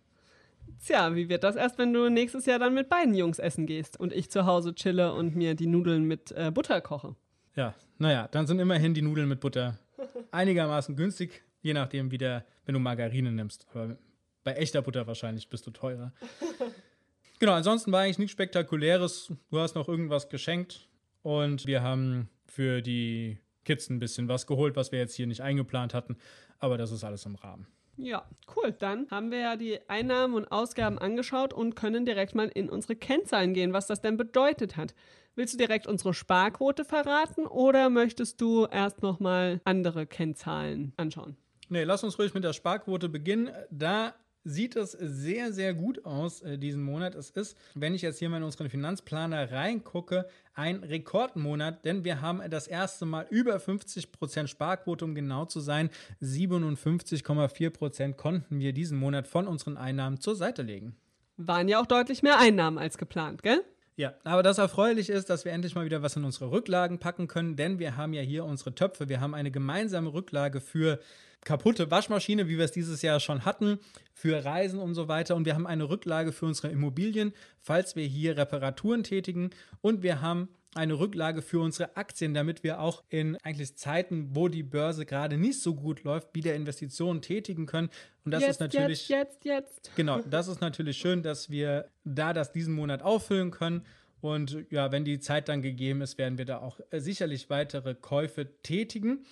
Tja, 0.84 1.12
wie 1.16 1.28
wird 1.28 1.42
das 1.42 1.56
erst, 1.56 1.76
wenn 1.76 1.92
du 1.92 2.08
nächstes 2.08 2.46
Jahr 2.46 2.60
dann 2.60 2.74
mit 2.74 2.88
beiden 2.88 3.14
Jungs 3.14 3.40
essen 3.40 3.66
gehst 3.66 3.98
und 3.98 4.12
ich 4.12 4.30
zu 4.30 4.46
Hause 4.46 4.76
chille 4.76 5.12
und 5.12 5.34
mir 5.34 5.56
die 5.56 5.66
Nudeln 5.66 6.04
mit 6.04 6.30
äh, 6.32 6.52
Butter 6.52 6.80
koche? 6.80 7.16
Ja, 7.56 7.74
naja, 7.98 8.28
dann 8.30 8.46
sind 8.46 8.60
immerhin 8.60 8.94
die 8.94 9.02
Nudeln 9.02 9.28
mit 9.28 9.40
Butter 9.40 9.76
einigermaßen 10.30 10.94
günstig. 10.94 11.42
Je 11.62 11.72
nachdem, 11.72 12.10
wie 12.10 12.18
der, 12.18 12.44
wenn 12.64 12.74
du 12.74 12.80
Margarine 12.80 13.32
nimmst. 13.32 13.66
Aber 13.70 13.98
bei 14.44 14.52
echter 14.54 14.82
Butter 14.82 15.06
wahrscheinlich 15.06 15.48
bist 15.48 15.66
du 15.66 15.70
teurer. 15.70 16.12
genau, 17.38 17.52
ansonsten 17.52 17.90
war 17.92 18.02
eigentlich 18.02 18.18
nichts 18.18 18.32
Spektakuläres. 18.32 19.32
Du 19.50 19.58
hast 19.58 19.74
noch 19.74 19.88
irgendwas 19.88 20.28
geschenkt 20.28 20.88
und 21.22 21.66
wir 21.66 21.82
haben 21.82 22.28
für 22.44 22.82
die 22.82 23.38
Kids 23.64 23.90
ein 23.90 23.98
bisschen 23.98 24.28
was 24.28 24.46
geholt, 24.46 24.76
was 24.76 24.92
wir 24.92 25.00
jetzt 25.00 25.14
hier 25.14 25.26
nicht 25.26 25.40
eingeplant 25.40 25.92
hatten. 25.92 26.16
Aber 26.58 26.78
das 26.78 26.92
ist 26.92 27.04
alles 27.04 27.26
im 27.26 27.34
Rahmen. 27.34 27.66
Ja, 27.96 28.28
cool. 28.54 28.72
Dann 28.72 29.10
haben 29.10 29.30
wir 29.30 29.38
ja 29.38 29.56
die 29.56 29.78
Einnahmen 29.88 30.34
und 30.34 30.52
Ausgaben 30.52 30.98
angeschaut 30.98 31.52
und 31.52 31.76
können 31.76 32.04
direkt 32.04 32.34
mal 32.34 32.48
in 32.48 32.68
unsere 32.68 32.94
Kennzahlen 32.94 33.54
gehen, 33.54 33.72
was 33.72 33.86
das 33.86 34.00
denn 34.00 34.16
bedeutet 34.16 34.76
hat. 34.76 34.94
Willst 35.34 35.54
du 35.54 35.58
direkt 35.58 35.86
unsere 35.86 36.14
Sparquote 36.14 36.84
verraten 36.84 37.46
oder 37.46 37.90
möchtest 37.90 38.40
du 38.40 38.66
erst 38.66 39.02
noch 39.02 39.18
mal 39.18 39.60
andere 39.64 40.06
Kennzahlen 40.06 40.92
anschauen? 40.96 41.36
Nee, 41.68 41.84
lass 41.84 42.04
uns 42.04 42.18
ruhig 42.18 42.34
mit 42.34 42.44
der 42.44 42.52
Sparquote 42.52 43.08
beginnen. 43.08 43.50
Da 43.70 44.14
sieht 44.46 44.76
es 44.76 44.92
sehr, 44.92 45.52
sehr 45.52 45.74
gut 45.74 46.04
aus 46.04 46.40
äh, 46.42 46.56
diesen 46.56 46.82
Monat. 46.82 47.16
Es 47.16 47.30
ist, 47.30 47.56
wenn 47.74 47.94
ich 47.94 48.02
jetzt 48.02 48.20
hier 48.20 48.28
mal 48.28 48.36
in 48.36 48.44
unseren 48.44 48.70
Finanzplaner 48.70 49.50
reingucke, 49.50 50.28
ein 50.54 50.84
Rekordmonat, 50.84 51.84
denn 51.84 52.04
wir 52.04 52.20
haben 52.20 52.40
das 52.48 52.68
erste 52.68 53.04
Mal 53.06 53.26
über 53.30 53.56
50% 53.56 54.46
Sparquote, 54.46 55.04
um 55.04 55.14
genau 55.14 55.44
zu 55.46 55.58
sein. 55.60 55.90
57,4% 56.22 58.14
konnten 58.14 58.60
wir 58.60 58.72
diesen 58.72 58.98
Monat 58.98 59.26
von 59.26 59.48
unseren 59.48 59.76
Einnahmen 59.76 60.20
zur 60.20 60.36
Seite 60.36 60.62
legen. 60.62 60.96
Waren 61.36 61.68
ja 61.68 61.80
auch 61.80 61.86
deutlich 61.86 62.22
mehr 62.22 62.38
Einnahmen 62.38 62.78
als 62.78 62.96
geplant, 62.98 63.42
gell? 63.42 63.62
Ja, 63.98 64.12
aber 64.24 64.42
das 64.42 64.58
erfreulich 64.58 65.08
ist, 65.08 65.30
dass 65.30 65.46
wir 65.46 65.52
endlich 65.52 65.74
mal 65.74 65.86
wieder 65.86 66.02
was 66.02 66.16
in 66.16 66.24
unsere 66.24 66.50
Rücklagen 66.50 66.98
packen 66.98 67.28
können, 67.28 67.56
denn 67.56 67.78
wir 67.78 67.96
haben 67.96 68.12
ja 68.12 68.20
hier 68.20 68.44
unsere 68.44 68.74
Töpfe. 68.74 69.08
Wir 69.08 69.20
haben 69.22 69.34
eine 69.34 69.50
gemeinsame 69.50 70.12
Rücklage 70.12 70.60
für 70.60 71.00
kaputte 71.44 71.90
Waschmaschine, 71.90 72.46
wie 72.46 72.58
wir 72.58 72.66
es 72.66 72.72
dieses 72.72 73.00
Jahr 73.00 73.20
schon 73.20 73.46
hatten, 73.46 73.78
für 74.12 74.44
Reisen 74.44 74.80
und 74.80 74.94
so 74.94 75.08
weiter. 75.08 75.34
Und 75.34 75.46
wir 75.46 75.54
haben 75.54 75.66
eine 75.66 75.88
Rücklage 75.88 76.32
für 76.32 76.44
unsere 76.44 76.68
Immobilien, 76.68 77.32
falls 77.58 77.96
wir 77.96 78.04
hier 78.04 78.36
Reparaturen 78.36 79.02
tätigen. 79.02 79.50
Und 79.80 80.02
wir 80.02 80.20
haben 80.20 80.48
eine 80.76 80.98
Rücklage 80.98 81.42
für 81.42 81.60
unsere 81.60 81.96
Aktien, 81.96 82.34
damit 82.34 82.62
wir 82.62 82.80
auch 82.80 83.02
in 83.08 83.36
eigentlich 83.36 83.76
Zeiten, 83.76 84.30
wo 84.34 84.48
die 84.48 84.62
Börse 84.62 85.06
gerade 85.06 85.36
nicht 85.36 85.60
so 85.60 85.74
gut 85.74 86.04
läuft, 86.04 86.34
wieder 86.34 86.54
Investitionen 86.54 87.22
tätigen 87.22 87.66
können. 87.66 87.90
Und 88.24 88.32
das 88.32 88.42
jetzt, 88.42 88.50
ist 88.50 88.60
natürlich 88.60 89.08
jetzt, 89.08 89.44
jetzt, 89.44 89.80
jetzt. 89.84 89.96
Genau, 89.96 90.20
das 90.30 90.48
ist 90.48 90.60
natürlich 90.60 90.98
schön, 90.98 91.22
dass 91.22 91.50
wir 91.50 91.88
da 92.04 92.32
das 92.32 92.52
diesen 92.52 92.74
Monat 92.74 93.02
auffüllen 93.02 93.50
können. 93.50 93.82
Und 94.20 94.66
ja, 94.70 94.92
wenn 94.92 95.04
die 95.04 95.18
Zeit 95.20 95.48
dann 95.48 95.62
gegeben 95.62 96.00
ist, 96.00 96.18
werden 96.18 96.38
wir 96.38 96.44
da 96.44 96.58
auch 96.58 96.80
sicherlich 96.92 97.50
weitere 97.50 97.94
Käufe 97.94 98.46
tätigen. 98.62 99.24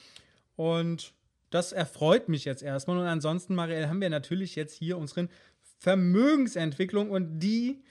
Und 0.56 1.12
das 1.50 1.72
erfreut 1.72 2.28
mich 2.28 2.44
jetzt 2.44 2.62
erstmal. 2.62 2.98
Und 2.98 3.06
ansonsten, 3.06 3.54
Marielle, 3.54 3.88
haben 3.88 4.00
wir 4.00 4.10
natürlich 4.10 4.56
jetzt 4.56 4.74
hier 4.74 4.98
unseren 4.98 5.28
Vermögensentwicklung 5.78 7.10
und 7.10 7.38
die, 7.40 7.82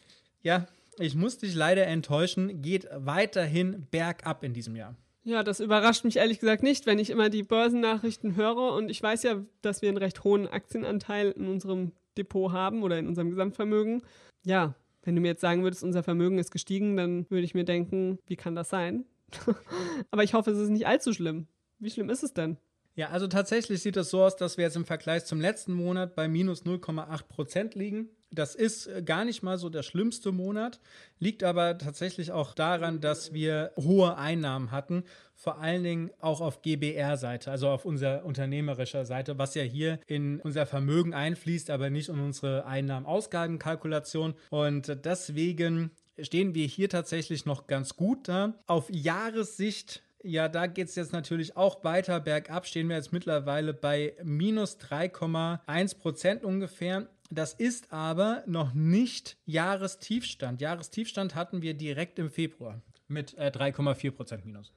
ja, 0.42 0.68
ich 1.00 1.16
muss 1.16 1.38
dich 1.38 1.56
leider 1.56 1.86
enttäuschen, 1.88 2.62
geht 2.62 2.88
weiterhin 2.94 3.88
bergab 3.92 4.44
in 4.44 4.54
diesem 4.54 4.76
Jahr. 4.76 4.96
Ja, 5.26 5.42
das 5.42 5.62
überrascht 5.62 6.04
mich 6.04 6.18
ehrlich 6.18 6.40
gesagt 6.40 6.64
nicht, 6.64 6.86
wenn 6.86 7.00
ich 7.00 7.10
immer 7.10 7.30
die 7.30 7.44
Börsennachrichten 7.44 8.36
höre. 8.36 8.74
Und 8.74 8.90
ich 8.90 9.02
weiß 9.02 9.24
ja, 9.24 9.42
dass 9.62 9.82
wir 9.82 9.90
einen 9.90 9.98
recht 9.98 10.24
hohen 10.24 10.48
Aktienanteil 10.48 11.32
in 11.32 11.48
unserem 11.48 11.94
Depot 12.18 12.52
haben 12.52 12.84
oder 12.84 13.00
in 13.00 13.08
unserem 13.08 13.30
Gesamtvermögen. 13.30 14.04
Ja, 14.46 14.76
Wenn 15.06 15.16
du 15.16 15.22
mir 15.22 15.30
jetzt 15.30 15.42
sagen 15.42 15.64
würdest, 15.64 15.84
unser 15.84 16.04
Vermögen 16.04 16.38
ist 16.38 16.52
gestiegen, 16.52 16.96
dann 16.96 17.30
würde 17.30 17.44
ich 17.44 17.54
mir 17.54 17.66
denken, 17.66 18.20
wie 18.26 18.36
kann 18.36 18.56
das 18.56 18.70
sein? 18.70 19.06
Aber 20.12 20.24
ich 20.24 20.34
hoffe, 20.34 20.52
es 20.52 20.60
ist 20.60 20.70
nicht 20.70 20.88
allzu 20.88 21.14
schlimm. 21.14 21.48
Wie 21.80 21.90
schlimm 21.90 22.10
ist 22.10 22.24
es 22.24 22.34
denn? 22.34 22.58
Ja, 22.96 23.10
also 23.10 23.28
tatsächlich 23.28 23.82
sieht 23.82 23.98
es 23.98 24.10
so 24.12 24.24
aus, 24.24 24.36
dass 24.36 24.58
wir 24.58 24.66
jetzt 24.66 24.76
im 24.76 24.86
Vergleich 24.86 25.26
zum 25.26 25.42
letzten 25.42 25.74
Monat 25.74 26.16
bei 26.16 26.28
minus 26.28 26.64
0,8 26.64 27.24
Prozent 27.28 27.76
liegen. 27.76 28.10
Das 28.34 28.56
ist 28.56 28.88
äh, 28.88 29.04
gar 29.04 29.26
nicht 29.26 29.44
mal 29.44 29.58
so 29.58 29.70
der 29.70 29.84
schlimmste 29.84 30.32
Monat, 30.32 30.80
liegt 31.20 31.44
aber 31.44 31.78
tatsächlich 31.78 32.32
auch 32.32 32.54
daran, 32.54 33.00
dass 33.00 33.34
wir 33.34 33.72
hohe 33.78 34.18
Einnahmen 34.18 34.72
hatten, 34.72 35.04
vor 35.36 35.60
allen 35.60 35.84
Dingen 35.84 36.12
auch 36.20 36.42
auf 36.42 36.62
GBR-Seite, 36.62 37.52
also 37.52 37.70
auf 37.70 37.86
unserer 37.86 38.26
unternehmerischer 38.26 39.06
Seite, 39.06 39.38
was 39.38 39.56
ja 39.56 39.64
hier 39.64 40.00
in 40.08 40.40
unser 40.42 40.66
Vermögen 40.66 41.14
einfließt, 41.14 41.70
aber 41.70 41.90
nicht 41.90 42.10
in 42.10 42.20
unsere 42.20 42.66
Einnahmen-Ausgaben-Kalkulation. 42.66 44.34
Und 44.50 45.06
deswegen 45.06 45.92
stehen 46.20 46.56
wir 46.56 46.66
hier 46.66 46.90
tatsächlich 46.90 47.46
noch 47.46 47.68
ganz 47.68 47.96
gut 47.96 48.28
da. 48.28 48.54
Auf 48.68 48.90
Jahressicht 48.90 50.04
ja, 50.26 50.48
da 50.48 50.68
geht 50.68 50.88
es 50.88 50.96
jetzt 50.96 51.12
natürlich 51.12 51.58
auch 51.58 51.84
weiter 51.84 52.22
bergab. 52.22 52.66
Stehen 52.66 52.88
wir 52.88 52.96
jetzt 52.96 53.12
mittlerweile 53.12 53.74
bei 53.74 54.16
minus 54.24 54.78
3,1 54.80 55.98
Prozent 56.00 56.46
ungefähr. 56.46 57.10
Das 57.36 57.54
ist 57.54 57.92
aber 57.92 58.44
noch 58.46 58.74
nicht 58.74 59.38
Jahrestiefstand. 59.46 60.62
Jahrestiefstand 60.62 61.34
hatten 61.34 61.62
wir 61.62 61.74
direkt 61.74 62.20
im 62.20 62.30
Februar 62.30 62.82
mit 63.08 63.38
äh, 63.38 63.52
3,4 63.54 64.12
Prozent 64.12 64.46
minus. 64.46 64.72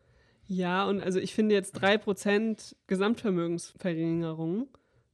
Ja, 0.47 0.85
und 0.85 1.03
also 1.03 1.19
ich 1.19 1.35
finde 1.35 1.55
jetzt 1.55 1.77
3% 1.77 2.77
Gesamtvermögensverringerung 2.87 4.69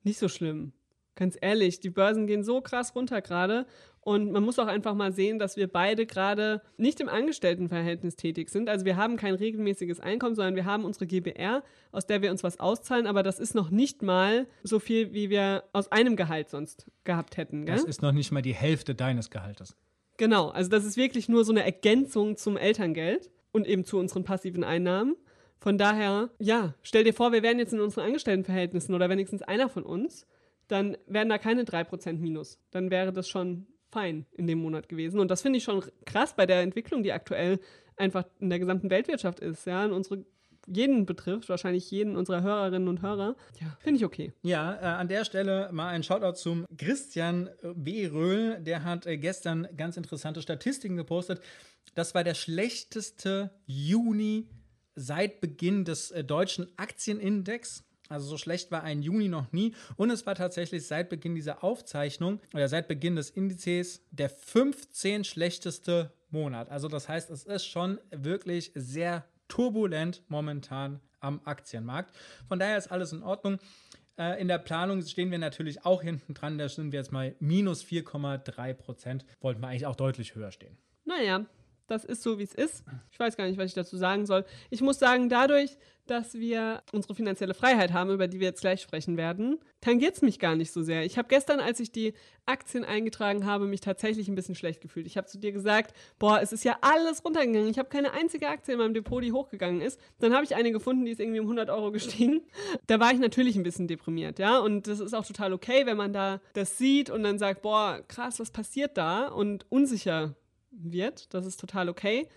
nicht 0.04 0.18
so 0.18 0.28
schlimm. 0.28 0.72
Ganz 1.14 1.36
ehrlich, 1.40 1.80
die 1.80 1.90
Börsen 1.90 2.26
gehen 2.26 2.44
so 2.44 2.60
krass 2.60 2.94
runter 2.94 3.20
gerade 3.20 3.66
und 4.04 4.32
man 4.32 4.42
muss 4.42 4.58
auch 4.58 4.66
einfach 4.66 4.94
mal 4.94 5.12
sehen, 5.12 5.38
dass 5.38 5.56
wir 5.56 5.68
beide 5.68 6.06
gerade 6.06 6.60
nicht 6.76 7.00
im 7.00 7.08
Angestelltenverhältnis 7.08 8.16
tätig 8.16 8.50
sind. 8.50 8.68
Also 8.68 8.84
wir 8.84 8.96
haben 8.96 9.16
kein 9.16 9.34
regelmäßiges 9.36 10.00
Einkommen, 10.00 10.34
sondern 10.34 10.56
wir 10.56 10.64
haben 10.64 10.84
unsere 10.84 11.06
GBR, 11.06 11.62
aus 11.92 12.06
der 12.06 12.20
wir 12.20 12.32
uns 12.32 12.42
was 12.42 12.58
auszahlen. 12.58 13.06
Aber 13.06 13.22
das 13.22 13.38
ist 13.38 13.54
noch 13.54 13.70
nicht 13.70 14.02
mal 14.02 14.48
so 14.64 14.80
viel, 14.80 15.12
wie 15.12 15.30
wir 15.30 15.62
aus 15.72 15.92
einem 15.92 16.16
Gehalt 16.16 16.50
sonst 16.50 16.90
gehabt 17.04 17.36
hätten. 17.36 17.64
Gell? 17.64 17.76
Das 17.76 17.84
ist 17.84 18.02
noch 18.02 18.10
nicht 18.10 18.32
mal 18.32 18.42
die 18.42 18.54
Hälfte 18.54 18.96
deines 18.96 19.30
Gehaltes. 19.30 19.76
Genau, 20.16 20.48
also 20.48 20.68
das 20.68 20.84
ist 20.84 20.96
wirklich 20.96 21.28
nur 21.28 21.44
so 21.44 21.52
eine 21.52 21.64
Ergänzung 21.64 22.36
zum 22.36 22.56
Elterngeld 22.56 23.30
und 23.52 23.68
eben 23.68 23.84
zu 23.84 23.98
unseren 23.98 24.24
passiven 24.24 24.64
Einnahmen. 24.64 25.14
Von 25.60 25.78
daher, 25.78 26.30
ja, 26.40 26.74
stell 26.82 27.04
dir 27.04 27.14
vor, 27.14 27.30
wir 27.30 27.44
wären 27.44 27.60
jetzt 27.60 27.72
in 27.72 27.80
unseren 27.80 28.06
Angestelltenverhältnissen 28.06 28.96
oder 28.96 29.08
wenigstens 29.08 29.42
einer 29.42 29.68
von 29.68 29.84
uns, 29.84 30.26
dann 30.66 30.96
wären 31.06 31.28
da 31.28 31.38
keine 31.38 31.62
3% 31.62 32.14
Minus. 32.14 32.58
Dann 32.72 32.90
wäre 32.90 33.12
das 33.12 33.28
schon 33.28 33.66
fein 33.92 34.26
in 34.32 34.46
dem 34.46 34.58
Monat 34.58 34.88
gewesen. 34.88 35.20
Und 35.20 35.30
das 35.30 35.42
finde 35.42 35.58
ich 35.58 35.64
schon 35.64 35.84
krass 36.06 36.34
bei 36.34 36.46
der 36.46 36.62
Entwicklung, 36.62 37.02
die 37.02 37.12
aktuell 37.12 37.60
einfach 37.96 38.24
in 38.40 38.50
der 38.50 38.58
gesamten 38.58 38.90
Weltwirtschaft 38.90 39.38
ist. 39.40 39.66
Ja, 39.66 39.84
und 39.84 39.92
unsere 39.92 40.24
jeden 40.66 41.06
betrifft, 41.06 41.48
wahrscheinlich 41.48 41.90
jeden 41.90 42.16
unserer 42.16 42.42
Hörerinnen 42.42 42.88
und 42.88 43.02
Hörer. 43.02 43.36
Ja, 43.60 43.76
finde 43.80 43.98
ich 43.98 44.04
okay. 44.04 44.32
Ja, 44.42 44.74
äh, 44.74 44.84
an 44.84 45.08
der 45.08 45.24
Stelle 45.24 45.68
mal 45.72 45.88
ein 45.88 46.02
Shoutout 46.02 46.36
zum 46.36 46.66
Christian 46.76 47.50
W. 47.62 48.06
Röhl. 48.06 48.60
Der 48.60 48.84
hat 48.84 49.06
äh, 49.06 49.18
gestern 49.18 49.66
ganz 49.76 49.96
interessante 49.96 50.40
Statistiken 50.40 50.96
gepostet. 50.96 51.40
Das 51.94 52.14
war 52.14 52.24
der 52.24 52.34
schlechteste 52.34 53.50
Juni 53.66 54.48
seit 54.94 55.40
Beginn 55.40 55.84
des 55.84 56.10
äh, 56.10 56.22
deutschen 56.24 56.68
Aktienindex. 56.76 57.84
Also 58.12 58.26
so 58.26 58.36
schlecht 58.36 58.70
war 58.70 58.82
ein 58.82 59.02
Juni 59.02 59.28
noch 59.28 59.50
nie. 59.52 59.74
Und 59.96 60.10
es 60.10 60.26
war 60.26 60.34
tatsächlich 60.34 60.86
seit 60.86 61.08
Beginn 61.08 61.34
dieser 61.34 61.64
Aufzeichnung 61.64 62.40
oder 62.52 62.68
seit 62.68 62.86
Beginn 62.88 63.16
des 63.16 63.30
Indizes 63.30 64.02
der 64.10 64.28
15 64.28 65.24
schlechteste 65.24 66.12
Monat. 66.30 66.70
Also 66.70 66.88
das 66.88 67.08
heißt, 67.08 67.30
es 67.30 67.44
ist 67.44 67.66
schon 67.66 67.98
wirklich 68.10 68.72
sehr 68.74 69.24
turbulent 69.48 70.22
momentan 70.28 71.00
am 71.20 71.40
Aktienmarkt. 71.44 72.14
Von 72.48 72.58
daher 72.58 72.78
ist 72.78 72.90
alles 72.90 73.12
in 73.12 73.22
Ordnung. 73.22 73.58
Äh, 74.18 74.40
in 74.40 74.48
der 74.48 74.58
Planung 74.58 75.02
stehen 75.02 75.30
wir 75.30 75.38
natürlich 75.38 75.84
auch 75.84 76.02
hinten 76.02 76.34
dran. 76.34 76.58
Da 76.58 76.68
sind 76.68 76.92
wir 76.92 76.98
jetzt 76.98 77.12
mal 77.12 77.34
minus 77.40 77.84
4,3 77.84 78.74
Prozent. 78.74 79.24
Wollten 79.40 79.60
wir 79.60 79.68
eigentlich 79.68 79.86
auch 79.86 79.96
deutlich 79.96 80.34
höher 80.34 80.52
stehen. 80.52 80.76
Naja, 81.04 81.46
das 81.86 82.04
ist 82.04 82.22
so, 82.22 82.38
wie 82.38 82.44
es 82.44 82.54
ist. 82.54 82.84
Ich 83.10 83.18
weiß 83.18 83.36
gar 83.36 83.46
nicht, 83.46 83.58
was 83.58 83.66
ich 83.66 83.74
dazu 83.74 83.96
sagen 83.96 84.26
soll. 84.26 84.44
Ich 84.70 84.80
muss 84.80 84.98
sagen, 84.98 85.28
dadurch, 85.28 85.76
dass 86.06 86.34
wir 86.34 86.82
unsere 86.92 87.14
finanzielle 87.14 87.54
Freiheit 87.54 87.92
haben, 87.92 88.10
über 88.10 88.26
die 88.26 88.40
wir 88.40 88.48
jetzt 88.48 88.60
gleich 88.60 88.82
sprechen 88.82 89.16
werden, 89.16 89.58
tangiert 89.80 90.16
es 90.16 90.22
mich 90.22 90.38
gar 90.38 90.56
nicht 90.56 90.72
so 90.72 90.82
sehr. 90.82 91.04
Ich 91.04 91.16
habe 91.16 91.28
gestern, 91.28 91.60
als 91.60 91.78
ich 91.80 91.92
die 91.92 92.14
Aktien 92.44 92.84
eingetragen 92.84 93.46
habe, 93.46 93.66
mich 93.66 93.80
tatsächlich 93.80 94.28
ein 94.28 94.34
bisschen 94.34 94.56
schlecht 94.56 94.80
gefühlt. 94.80 95.06
Ich 95.06 95.16
habe 95.16 95.28
zu 95.28 95.38
dir 95.38 95.52
gesagt, 95.52 95.94
boah, 96.18 96.40
es 96.42 96.52
ist 96.52 96.64
ja 96.64 96.76
alles 96.80 97.24
runtergegangen. 97.24 97.68
Ich 97.68 97.78
habe 97.78 97.88
keine 97.88 98.12
einzige 98.12 98.48
Aktie 98.48 98.74
in 98.74 98.80
meinem 98.80 98.94
Depot, 98.94 99.22
die 99.22 99.32
hochgegangen 99.32 99.80
ist. 99.80 100.00
Dann 100.18 100.34
habe 100.34 100.44
ich 100.44 100.56
eine 100.56 100.72
gefunden, 100.72 101.04
die 101.04 101.12
ist 101.12 101.20
irgendwie 101.20 101.40
um 101.40 101.46
100 101.46 101.70
Euro 101.70 101.92
gestiegen. 101.92 102.42
Da 102.86 102.98
war 103.00 103.12
ich 103.12 103.18
natürlich 103.18 103.56
ein 103.56 103.62
bisschen 103.62 103.86
deprimiert, 103.86 104.38
ja. 104.38 104.58
Und 104.58 104.86
das 104.86 105.00
ist 105.00 105.14
auch 105.14 105.24
total 105.24 105.52
okay, 105.52 105.86
wenn 105.86 105.96
man 105.96 106.12
da 106.12 106.40
das 106.52 106.78
sieht 106.78 107.10
und 107.10 107.22
dann 107.22 107.38
sagt, 107.38 107.62
boah, 107.62 108.02
krass, 108.08 108.40
was 108.40 108.50
passiert 108.50 108.96
da? 108.96 109.28
Und 109.28 109.66
unsicher 109.70 110.34
wird. 110.72 111.32
Das 111.34 111.46
ist 111.46 111.60
total 111.60 111.88
okay. 111.88 112.28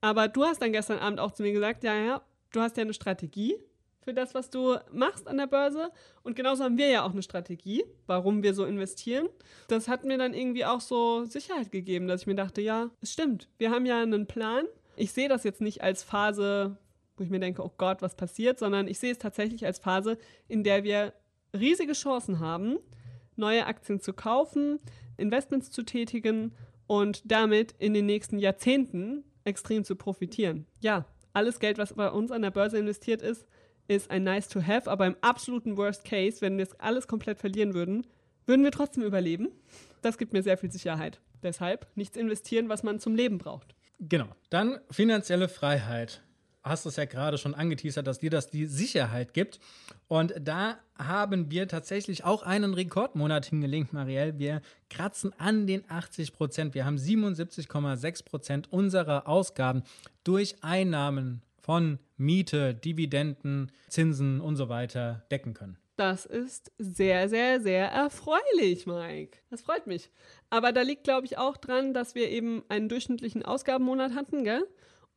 Aber 0.00 0.28
du 0.28 0.44
hast 0.44 0.62
dann 0.62 0.72
gestern 0.72 0.98
Abend 0.98 1.20
auch 1.20 1.32
zu 1.32 1.42
mir 1.42 1.52
gesagt, 1.52 1.82
ja, 1.84 1.94
ja, 1.94 2.22
du 2.52 2.60
hast 2.60 2.76
ja 2.76 2.82
eine 2.82 2.94
Strategie 2.94 3.56
für 4.08 4.14
das, 4.14 4.34
was 4.34 4.48
du 4.48 4.76
machst 4.92 5.28
an 5.28 5.36
der 5.36 5.46
Börse. 5.46 5.90
Und 6.22 6.36
genauso 6.36 6.64
haben 6.64 6.78
wir 6.78 6.88
ja 6.88 7.04
auch 7.04 7.12
eine 7.12 7.22
Strategie, 7.22 7.84
warum 8.06 8.42
wir 8.42 8.54
so 8.54 8.64
investieren. 8.64 9.28
Das 9.68 9.88
hat 9.88 10.04
mir 10.04 10.16
dann 10.16 10.34
irgendwie 10.34 10.64
auch 10.64 10.80
so 10.80 11.24
Sicherheit 11.24 11.70
gegeben, 11.70 12.08
dass 12.08 12.22
ich 12.22 12.26
mir 12.26 12.34
dachte, 12.34 12.60
ja, 12.60 12.90
es 13.02 13.12
stimmt. 13.12 13.48
Wir 13.58 13.70
haben 13.70 13.86
ja 13.86 14.00
einen 14.00 14.26
Plan. 14.26 14.64
Ich 14.96 15.12
sehe 15.12 15.28
das 15.28 15.44
jetzt 15.44 15.60
nicht 15.60 15.82
als 15.82 16.02
Phase, 16.02 16.78
wo 17.16 17.24
ich 17.24 17.30
mir 17.30 17.40
denke, 17.40 17.62
oh 17.62 17.72
Gott, 17.76 18.00
was 18.00 18.14
passiert, 18.14 18.58
sondern 18.58 18.88
ich 18.88 18.98
sehe 18.98 19.12
es 19.12 19.18
tatsächlich 19.18 19.66
als 19.66 19.78
Phase, 19.78 20.16
in 20.46 20.64
der 20.64 20.84
wir 20.84 21.12
riesige 21.54 21.92
Chancen 21.92 22.40
haben, 22.40 22.78
neue 23.36 23.66
Aktien 23.66 24.00
zu 24.00 24.12
kaufen, 24.12 24.78
Investments 25.16 25.70
zu 25.70 25.82
tätigen 25.82 26.54
und 26.88 27.30
damit 27.30 27.74
in 27.78 27.94
den 27.94 28.06
nächsten 28.06 28.40
Jahrzehnten 28.40 29.22
extrem 29.44 29.84
zu 29.84 29.94
profitieren. 29.94 30.66
Ja, 30.80 31.06
alles 31.32 31.60
Geld, 31.60 31.78
was 31.78 31.94
bei 31.94 32.10
uns 32.10 32.32
an 32.32 32.42
der 32.42 32.50
Börse 32.50 32.78
investiert 32.78 33.22
ist, 33.22 33.46
ist 33.86 34.10
ein 34.10 34.24
nice 34.24 34.48
to 34.48 34.60
have, 34.60 34.90
aber 34.90 35.06
im 35.06 35.16
absoluten 35.20 35.76
Worst 35.76 36.04
Case, 36.04 36.40
wenn 36.40 36.56
wir 36.58 36.64
es 36.64 36.78
alles 36.80 37.06
komplett 37.06 37.38
verlieren 37.38 37.74
würden, 37.74 38.06
würden 38.46 38.64
wir 38.64 38.72
trotzdem 38.72 39.04
überleben. 39.04 39.48
Das 40.02 40.18
gibt 40.18 40.32
mir 40.32 40.42
sehr 40.42 40.58
viel 40.58 40.72
Sicherheit. 40.72 41.20
Deshalb 41.42 41.86
nichts 41.94 42.16
investieren, 42.16 42.68
was 42.68 42.82
man 42.82 42.98
zum 42.98 43.14
Leben 43.14 43.38
braucht. 43.38 43.74
Genau. 44.00 44.28
Dann 44.50 44.80
finanzielle 44.90 45.48
Freiheit 45.48 46.22
hast 46.68 46.86
es 46.86 46.96
ja 46.96 47.04
gerade 47.04 47.38
schon 47.38 47.54
angeteasert, 47.54 48.06
dass 48.06 48.18
dir 48.18 48.30
das 48.30 48.50
die 48.50 48.66
Sicherheit 48.66 49.34
gibt. 49.34 49.60
Und 50.06 50.34
da 50.40 50.78
haben 50.96 51.50
wir 51.50 51.68
tatsächlich 51.68 52.24
auch 52.24 52.42
einen 52.42 52.74
Rekordmonat 52.74 53.46
hingelegt, 53.46 53.92
Marielle. 53.92 54.38
Wir 54.38 54.62
kratzen 54.90 55.32
an 55.38 55.66
den 55.66 55.84
80 55.88 56.32
Prozent. 56.32 56.74
Wir 56.74 56.84
haben 56.84 56.96
77,6 56.96 58.24
Prozent 58.24 58.72
unserer 58.72 59.28
Ausgaben 59.28 59.82
durch 60.24 60.56
Einnahmen 60.62 61.42
von 61.60 61.98
Miete, 62.16 62.74
Dividenden, 62.74 63.70
Zinsen 63.88 64.40
und 64.40 64.56
so 64.56 64.68
weiter 64.68 65.26
decken 65.30 65.54
können. 65.54 65.76
Das 65.98 66.26
ist 66.26 66.70
sehr, 66.78 67.28
sehr, 67.28 67.60
sehr 67.60 67.88
erfreulich, 67.88 68.86
Mike. 68.86 69.38
Das 69.50 69.62
freut 69.62 69.88
mich. 69.88 70.10
Aber 70.48 70.70
da 70.72 70.82
liegt, 70.82 71.02
glaube 71.02 71.26
ich, 71.26 71.38
auch 71.38 71.56
dran, 71.56 71.92
dass 71.92 72.14
wir 72.14 72.30
eben 72.30 72.62
einen 72.68 72.88
durchschnittlichen 72.88 73.44
Ausgabenmonat 73.44 74.14
hatten, 74.14 74.44
gell? 74.44 74.64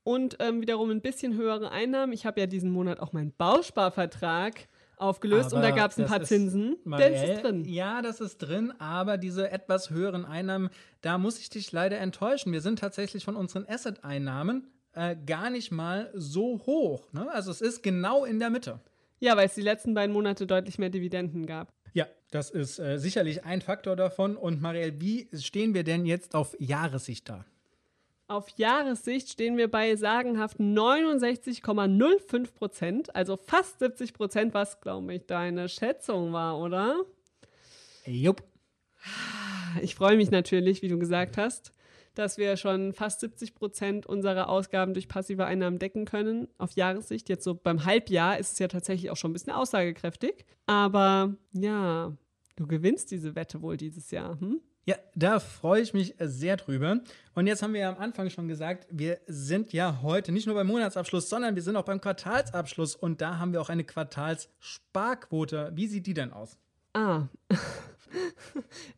Und 0.04 0.38
ähm, 0.40 0.62
wiederum 0.62 0.90
ein 0.90 1.02
bisschen 1.02 1.36
höhere 1.36 1.72
Einnahmen. 1.72 2.14
Ich 2.14 2.26
habe 2.26 2.40
ja 2.40 2.48
diesen 2.48 2.72
Monat 2.72 3.00
auch 3.00 3.14
meinen 3.14 3.34
Bausparvertrag 3.38 4.68
aufgelöst 4.98 5.48
aber 5.48 5.58
und 5.58 5.62
da 5.64 5.72
gab 5.72 5.92
es 5.92 6.00
ein 6.00 6.06
paar 6.06 6.22
Zinsen. 6.24 6.78
Marielle, 6.84 7.12
der 7.12 7.34
ist 7.36 7.44
drin. 7.44 7.66
Ja, 7.66 8.02
das 8.02 8.22
ist 8.22 8.38
drin, 8.38 8.74
aber 8.80 9.18
diese 9.18 9.50
etwas 9.52 9.90
höheren 9.90 10.26
Einnahmen, 10.26 10.70
da 11.02 11.18
muss 11.18 11.40
ich 11.40 11.50
dich 11.50 11.72
leider 11.72 11.98
enttäuschen. 11.98 12.54
Wir 12.54 12.62
sind 12.62 12.80
tatsächlich 12.80 13.26
von 13.26 13.36
unseren 13.36 13.66
Asset-Einnahmen 13.68 14.68
äh, 14.94 15.16
gar 15.26 15.50
nicht 15.50 15.72
mal 15.72 16.12
so 16.14 16.62
hoch. 16.66 17.12
Ne? 17.14 17.30
Also 17.32 17.52
es 17.52 17.62
ist 17.62 17.84
genau 17.84 18.26
in 18.26 18.40
der 18.40 18.50
Mitte. 18.50 18.80
Ja, 19.20 19.38
weil 19.38 19.48
es 19.48 19.56
die 19.56 19.62
letzten 19.62 19.94
beiden 19.94 20.14
Monate 20.14 20.48
deutlich 20.48 20.80
mehr 20.80 20.90
Dividenden 20.90 21.46
gab. 21.46 21.74
Ja, 21.94 22.08
das 22.32 22.50
ist 22.50 22.80
äh, 22.80 22.98
sicherlich 22.98 23.44
ein 23.46 23.62
Faktor 23.62 23.96
davon. 23.96 24.36
Und 24.36 24.62
Marielle, 24.62 25.00
wie 25.00 25.30
stehen 25.34 25.74
wir 25.74 25.84
denn 25.84 26.06
jetzt 26.06 26.36
auf 26.36 26.56
Jahressicht 26.60 27.30
da? 27.30 27.46
Auf 28.32 28.48
Jahressicht 28.56 29.28
stehen 29.28 29.58
wir 29.58 29.70
bei 29.70 29.94
sagenhaft 29.98 30.58
69,05 30.58 32.54
Prozent, 32.54 33.14
also 33.14 33.36
fast 33.36 33.80
70 33.80 34.14
Prozent, 34.14 34.54
was, 34.54 34.80
glaube 34.80 35.14
ich, 35.16 35.26
deine 35.26 35.68
Schätzung 35.68 36.32
war, 36.32 36.58
oder? 36.58 37.04
Jupp. 38.06 38.42
Ich 39.82 39.96
freue 39.96 40.16
mich 40.16 40.32
natürlich, 40.32 40.82
wie 40.82 40.88
du 40.88 40.98
gesagt 40.98 41.36
hast, 41.36 41.74
dass 42.16 42.38
wir 42.38 42.56
schon 42.56 42.94
fast 42.94 43.20
70 43.20 43.54
Prozent 43.54 44.06
unserer 44.06 44.48
Ausgaben 44.48 44.94
durch 44.94 45.10
passive 45.10 45.44
Einnahmen 45.44 45.78
decken 45.78 46.06
können. 46.06 46.48
Auf 46.58 46.72
Jahressicht, 46.78 47.28
jetzt 47.28 47.44
so 47.44 47.54
beim 47.54 47.84
Halbjahr, 47.84 48.40
ist 48.40 48.54
es 48.54 48.60
ja 48.60 48.70
tatsächlich 48.70 49.12
auch 49.12 49.18
schon 49.18 49.32
ein 49.32 49.34
bisschen 49.34 49.52
aussagekräftig. 49.52 50.46
Aber 50.68 51.36
ja, 51.52 52.16
du 52.56 52.66
gewinnst 52.66 53.12
diese 53.12 53.36
Wette 53.36 53.62
wohl 53.62 53.76
dieses 53.76 54.10
Jahr, 54.10 54.40
hm? 54.40 54.62
Ja, 54.86 54.96
da 55.14 55.40
freue 55.40 55.82
ich 55.82 55.94
mich 55.94 56.16
sehr 56.20 56.58
drüber. 56.58 57.00
Und 57.36 57.48
jetzt 57.48 57.62
haben 57.62 57.74
wir 57.74 57.82
ja 57.82 57.90
am 57.90 57.98
Anfang 57.98 58.30
schon 58.30 58.48
gesagt, 58.48 58.88
wir 58.90 59.20
sind 59.28 59.74
ja 59.74 60.00
heute 60.02 60.32
nicht 60.32 60.48
nur 60.48 60.56
beim 60.56 60.68
Monatsabschluss, 60.68 61.30
sondern 61.30 61.56
wir 61.56 61.62
sind 61.62 61.76
auch 61.76 61.86
beim 61.86 62.02
Quartalsabschluss 62.02 62.96
und 62.96 63.22
da 63.22 63.38
haben 63.38 63.54
wir 63.54 63.62
auch 63.62 63.70
eine 63.70 63.84
Quartalssparquote. 63.84 65.72
Wie 65.76 65.88
sieht 65.88 66.08
die 66.08 66.16
denn 66.16 66.34
aus? 66.34 66.58
Ah, 66.94 67.28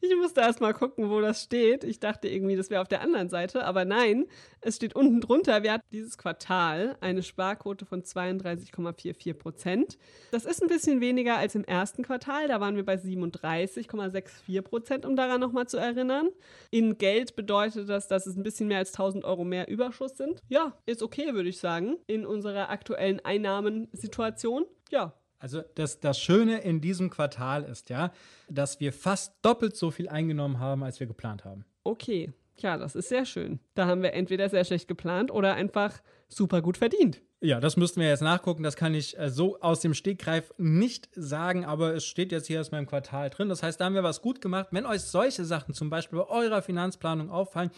ich 0.02 0.16
musste 0.16 0.42
erst 0.42 0.62
mal 0.62 0.74
gucken, 0.74 1.10
wo 1.10 1.22
das 1.22 1.44
steht. 1.44 1.84
Ich 1.84 2.00
dachte 2.00 2.28
irgendwie, 2.28 2.56
das 2.56 2.70
wäre 2.70 2.82
auf 2.82 2.88
der 2.88 3.02
anderen 3.02 3.30
Seite, 3.30 3.66
aber 3.66 3.86
nein, 3.86 4.26
es 4.62 4.78
steht 4.78 4.96
unten 4.96 5.22
drunter. 5.22 5.64
Wir 5.64 5.74
hatten 5.74 5.88
dieses 5.92 6.18
Quartal 6.18 6.96
eine 7.02 7.24
Sparquote 7.24 7.86
von 7.86 8.04
32,44 8.04 9.34
Prozent. 9.34 9.98
Das 10.32 10.46
ist 10.46 10.62
ein 10.62 10.68
bisschen 10.68 11.02
weniger 11.02 11.38
als 11.38 11.56
im 11.56 11.64
ersten 11.64 12.04
Quartal. 12.04 12.48
Da 12.48 12.62
waren 12.62 12.76
wir 12.76 12.86
bei 12.86 12.96
37,64 12.96 14.62
Prozent, 14.62 15.06
um 15.06 15.16
daran 15.16 15.42
nochmal 15.42 15.68
zu 15.68 15.78
erinnern. 15.78 16.30
In 16.72 16.98
Geld 16.98 17.36
bedeutet 17.36 17.90
das, 17.90 18.08
dass 18.08 18.26
es 18.26 18.36
ein 18.36 18.44
bisschen 18.44 18.68
mehr 18.68 18.80
als 18.80 18.94
1000 18.94 19.26
Euro 19.26 19.44
mehr 19.44 19.68
Überschuss 19.68 20.18
sind. 20.18 20.42
Ja, 20.48 20.78
ist 20.86 21.04
okay, 21.04 21.34
würde 21.34 21.50
ich 21.50 21.60
sagen, 21.60 21.98
in 22.08 22.26
unserer 22.26 22.70
aktuellen 22.70 23.20
Einnahmensituation. 23.24 24.66
Ja, 24.90 25.14
also 25.44 25.62
das, 25.76 26.00
das 26.00 26.22
Schöne 26.22 26.60
in 26.60 26.80
diesem 26.80 27.10
Quartal 27.10 27.64
ist 27.64 27.90
ja, 27.90 28.14
dass 28.48 28.80
wir 28.80 28.94
fast 28.94 29.34
doppelt 29.42 29.76
so 29.76 29.92
viel 29.92 30.08
eingenommen 30.08 30.58
haben, 30.58 30.84
als 30.84 31.02
wir 31.02 31.08
geplant 31.08 31.44
haben. 31.44 31.66
Okay, 31.84 32.32
ja, 32.60 32.78
das 32.78 32.96
ist 32.96 33.10
sehr 33.10 33.26
schön. 33.26 33.60
Da 33.76 33.86
haben 33.86 34.04
wir 34.04 34.14
entweder 34.14 34.48
sehr 34.48 34.64
schlecht 34.64 34.88
geplant 34.88 35.32
oder 35.32 35.56
einfach 35.56 36.02
super 36.30 36.62
gut 36.62 36.78
verdient. 36.78 37.22
Ja, 37.42 37.60
das 37.60 37.76
müssten 37.76 38.00
wir 38.00 38.08
jetzt 38.08 38.22
nachgucken. 38.22 38.64
Das 38.64 38.78
kann 38.78 38.96
ich 38.96 39.20
äh, 39.20 39.30
so 39.30 39.60
aus 39.60 39.82
dem 39.82 39.94
Stegreif 39.94 40.54
nicht 40.58 41.10
sagen, 41.14 41.66
aber 41.66 41.94
es 41.94 42.06
steht 42.06 42.32
jetzt 42.32 42.48
hier 42.48 42.56
erstmal 42.56 42.80
im 42.80 42.88
Quartal 42.88 43.30
drin. 43.30 43.50
Das 43.50 43.64
heißt, 43.64 43.82
da 43.82 43.86
haben 43.86 43.96
wir 43.96 44.04
was 44.04 44.22
gut 44.22 44.40
gemacht. 44.40 44.68
Wenn 44.72 44.86
euch 44.86 45.02
solche 45.02 45.44
Sachen 45.44 45.74
zum 45.74 45.90
Beispiel 45.90 46.20
bei 46.20 46.30
eurer 46.30 46.62
Finanzplanung 46.62 47.30
auffallen, 47.30 47.72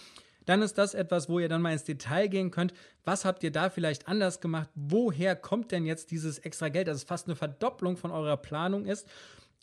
dann 0.46 0.62
ist 0.62 0.78
das 0.78 0.94
etwas, 0.94 1.30
wo 1.30 1.40
ihr 1.40 1.50
dann 1.50 1.62
mal 1.62 1.74
ins 1.74 1.84
Detail 1.84 2.28
gehen 2.28 2.52
könnt. 2.52 2.74
Was 3.04 3.26
habt 3.26 3.44
ihr 3.44 3.52
da 3.52 3.70
vielleicht 3.70 4.08
anders 4.08 4.42
gemacht? 4.42 4.70
Woher 4.76 5.36
kommt 5.36 5.72
denn 5.72 5.86
jetzt 5.86 6.12
dieses 6.12 6.40
extra 6.40 6.70
Geld, 6.70 6.88
das 6.88 7.04
fast 7.04 7.28
eine 7.28 7.36
Verdopplung 7.36 7.98
von 7.98 8.12
eurer 8.12 8.38
Planung 8.38 8.86
ist? 8.86 9.08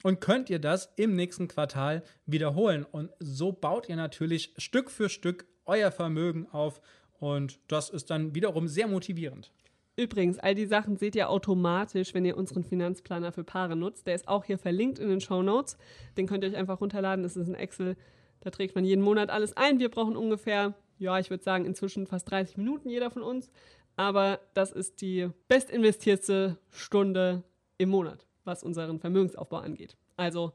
Und 0.03 0.21
könnt 0.21 0.51
ihr 0.51 0.59
das 0.59 0.93
im 0.97 1.15
nächsten 1.15 1.49
Quartal 1.49 2.03
wiederholen? 2.27 2.85
Und 2.85 3.11
so 3.21 3.53
baut 3.53 3.89
ihr 3.89 3.97
natürlich 3.97 4.53
Stück 4.57 4.91
für 4.91 5.09
Stück 5.09 5.47
euer 5.65 5.93
Vermögen 5.93 6.49
auf. 6.51 6.81
Und 7.19 7.61
das 7.69 7.89
ist 7.89 8.11
dann 8.11 8.35
wiederum 8.35 8.67
sehr 8.67 8.89
motivierend. 8.89 9.53
Übrigens, 9.95 10.39
all 10.39 10.55
die 10.55 10.67
Sachen 10.67 10.97
seht 10.97 11.15
ihr 11.15 11.29
automatisch, 11.29 12.15
wenn 12.15 12.25
ihr 12.25 12.37
unseren 12.37 12.65
Finanzplaner 12.65 13.31
für 13.31 13.45
Paare 13.45 13.77
nutzt. 13.77 14.07
Der 14.07 14.15
ist 14.15 14.27
auch 14.27 14.45
hier 14.45 14.59
verlinkt 14.59 14.99
in 14.99 15.09
den 15.09 15.21
Show 15.21 15.43
Notes. 15.43 15.77
Den 16.17 16.27
könnt 16.27 16.43
ihr 16.43 16.51
euch 16.51 16.57
einfach 16.57 16.81
runterladen. 16.81 17.23
Das 17.23 17.37
ist 17.37 17.47
ein 17.47 17.55
Excel 17.55 17.97
da 18.43 18.51
trägt 18.51 18.75
man 18.75 18.85
jeden 18.85 19.03
Monat 19.03 19.31
alles 19.31 19.57
ein. 19.57 19.79
Wir 19.79 19.89
brauchen 19.89 20.17
ungefähr, 20.17 20.75
ja, 20.99 21.19
ich 21.19 21.31
würde 21.31 21.45
sagen, 21.45 21.65
inzwischen 21.65 22.07
fast 22.07 22.31
30 22.31 22.57
Minuten 22.57 22.89
jeder 22.89 23.11
von 23.11 23.23
uns. 23.23 23.51
Aber 23.97 24.41
das 24.55 24.73
ist 24.73 25.01
die 25.01 25.31
bestinvestierteste 25.49 26.59
Stunde 26.71 27.45
im 27.79 27.91
Monat, 27.91 28.27
was 28.45 28.65
unseren 28.65 28.99
Vermögensaufbau 28.99 29.59
angeht. 29.59 29.97
Also, 30.17 30.53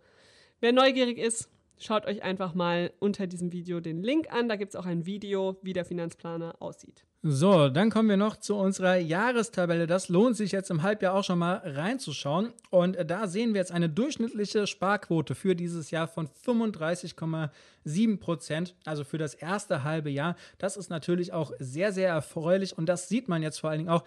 wer 0.60 0.74
neugierig 0.74 1.17
ist, 1.17 1.50
schaut 1.77 2.06
euch 2.06 2.24
einfach 2.24 2.53
mal 2.53 2.91
unter 3.00 3.25
diesem 3.25 3.53
Video 3.53 3.79
den 3.79 4.03
Link 4.03 4.34
an. 4.34 4.50
Da 4.50 4.58
gibt 4.58 4.74
es 4.74 4.75
auch 4.75 4.86
ein 4.86 5.06
Video, 5.06 5.58
wie 5.62 5.74
der 5.74 5.86
Finanzplaner 5.86 6.56
aussieht. 6.60 7.07
So, 7.24 7.69
dann 7.69 7.89
kommen 7.89 8.09
wir 8.09 8.17
noch 8.17 8.38
zu 8.38 8.55
unserer 8.55 8.95
Jahrestabelle. 8.97 9.88
Das 9.88 10.07
lohnt 10.07 10.38
sich 10.38 10.51
jetzt 10.51 10.69
im 10.69 10.83
Halbjahr 10.83 11.15
auch 11.15 11.24
schon 11.24 11.39
mal 11.39 11.62
reinzuschauen. 11.65 12.53
Und 12.69 12.95
da 13.07 13.27
sehen 13.27 13.53
wir 13.53 13.59
jetzt 13.59 13.71
eine 13.71 13.89
durchschnittliche 13.89 14.67
Sparquote 14.67 15.33
für 15.33 15.55
dieses 15.55 15.89
Jahr 15.89 16.07
von 16.07 16.27
35,7 16.27 18.19
Prozent, 18.19 18.75
also 18.86 19.03
für 19.03 19.17
das 19.17 19.33
erste 19.33 19.83
halbe 19.83 20.12
Jahr. 20.12 20.36
Das 20.59 20.77
ist 20.77 20.89
natürlich 20.89 21.33
auch 21.33 21.51
sehr, 21.57 21.91
sehr 21.91 22.09
erfreulich. 22.09 22.77
Und 22.77 22.88
das 22.88 23.09
sieht 23.09 23.27
man 23.27 23.41
jetzt 23.41 23.60
vor 23.60 23.71
allen 23.71 23.80
Dingen 23.80 23.89
auch, 23.89 24.03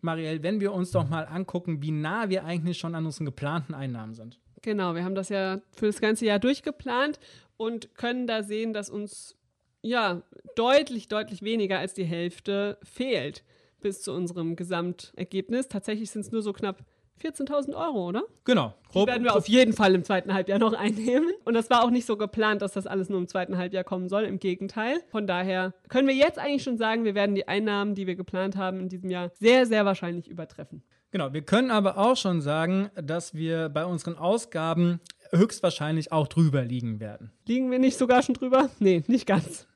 Marielle, 0.00 0.42
wenn 0.42 0.60
wir 0.60 0.72
uns 0.72 0.92
doch 0.92 1.08
mal 1.08 1.24
angucken, 1.24 1.82
wie 1.82 1.90
nah 1.90 2.28
wir 2.28 2.44
eigentlich 2.44 2.78
schon 2.78 2.94
an 2.94 3.06
unseren 3.06 3.24
geplanten 3.24 3.74
Einnahmen 3.74 4.14
sind. 4.14 4.38
Genau, 4.62 4.94
wir 4.94 5.04
haben 5.04 5.14
das 5.16 5.28
ja 5.28 5.60
für 5.76 5.86
das 5.86 6.00
ganze 6.00 6.26
Jahr 6.26 6.38
durchgeplant 6.38 7.18
und 7.56 7.94
können 7.96 8.26
da 8.26 8.44
sehen, 8.44 8.72
dass 8.72 8.88
uns 8.88 9.36
ja, 9.82 10.22
deutlich, 10.56 11.08
deutlich 11.08 11.42
weniger 11.42 11.78
als 11.78 11.94
die 11.94 12.04
Hälfte 12.04 12.78
fehlt 12.82 13.44
bis 13.80 14.00
zu 14.02 14.12
unserem 14.12 14.56
Gesamtergebnis. 14.56 15.68
Tatsächlich 15.68 16.10
sind 16.10 16.22
es 16.22 16.32
nur 16.32 16.42
so 16.42 16.52
knapp 16.52 16.84
14.000 17.22 17.74
Euro, 17.74 18.08
oder? 18.08 18.22
Genau. 18.44 18.74
Grob, 18.90 19.06
die 19.06 19.12
werden 19.12 19.24
wir 19.24 19.36
auf 19.36 19.48
jeden 19.48 19.72
Fall 19.72 19.94
im 19.94 20.04
zweiten 20.04 20.34
Halbjahr 20.34 20.58
noch 20.58 20.72
einnehmen. 20.78 21.30
Und 21.44 21.54
das 21.54 21.70
war 21.70 21.84
auch 21.84 21.90
nicht 21.90 22.06
so 22.06 22.16
geplant, 22.16 22.62
dass 22.62 22.72
das 22.72 22.86
alles 22.86 23.08
nur 23.08 23.18
im 23.18 23.28
zweiten 23.28 23.56
Halbjahr 23.56 23.84
kommen 23.84 24.08
soll. 24.08 24.24
Im 24.24 24.38
Gegenteil. 24.38 25.00
Von 25.10 25.26
daher 25.26 25.74
können 25.88 26.08
wir 26.08 26.14
jetzt 26.14 26.38
eigentlich 26.38 26.62
schon 26.62 26.78
sagen, 26.78 27.04
wir 27.04 27.14
werden 27.14 27.34
die 27.34 27.46
Einnahmen, 27.46 27.94
die 27.94 28.06
wir 28.06 28.16
geplant 28.16 28.56
haben 28.56 28.80
in 28.80 28.88
diesem 28.88 29.10
Jahr, 29.10 29.30
sehr, 29.38 29.66
sehr 29.66 29.84
wahrscheinlich 29.84 30.28
übertreffen. 30.28 30.82
Genau. 31.10 31.32
Wir 31.32 31.42
können 31.42 31.70
aber 31.70 31.98
auch 31.98 32.16
schon 32.16 32.40
sagen, 32.40 32.90
dass 32.94 33.34
wir 33.34 33.68
bei 33.68 33.84
unseren 33.84 34.16
Ausgaben 34.16 35.00
höchstwahrscheinlich 35.30 36.10
auch 36.10 36.26
drüber 36.26 36.62
liegen 36.62 37.00
werden. 37.00 37.30
Liegen 37.46 37.70
wir 37.70 37.78
nicht 37.78 37.98
sogar 37.98 38.22
schon 38.22 38.34
drüber? 38.34 38.70
Nee, 38.78 39.02
nicht 39.06 39.26
ganz. 39.26 39.66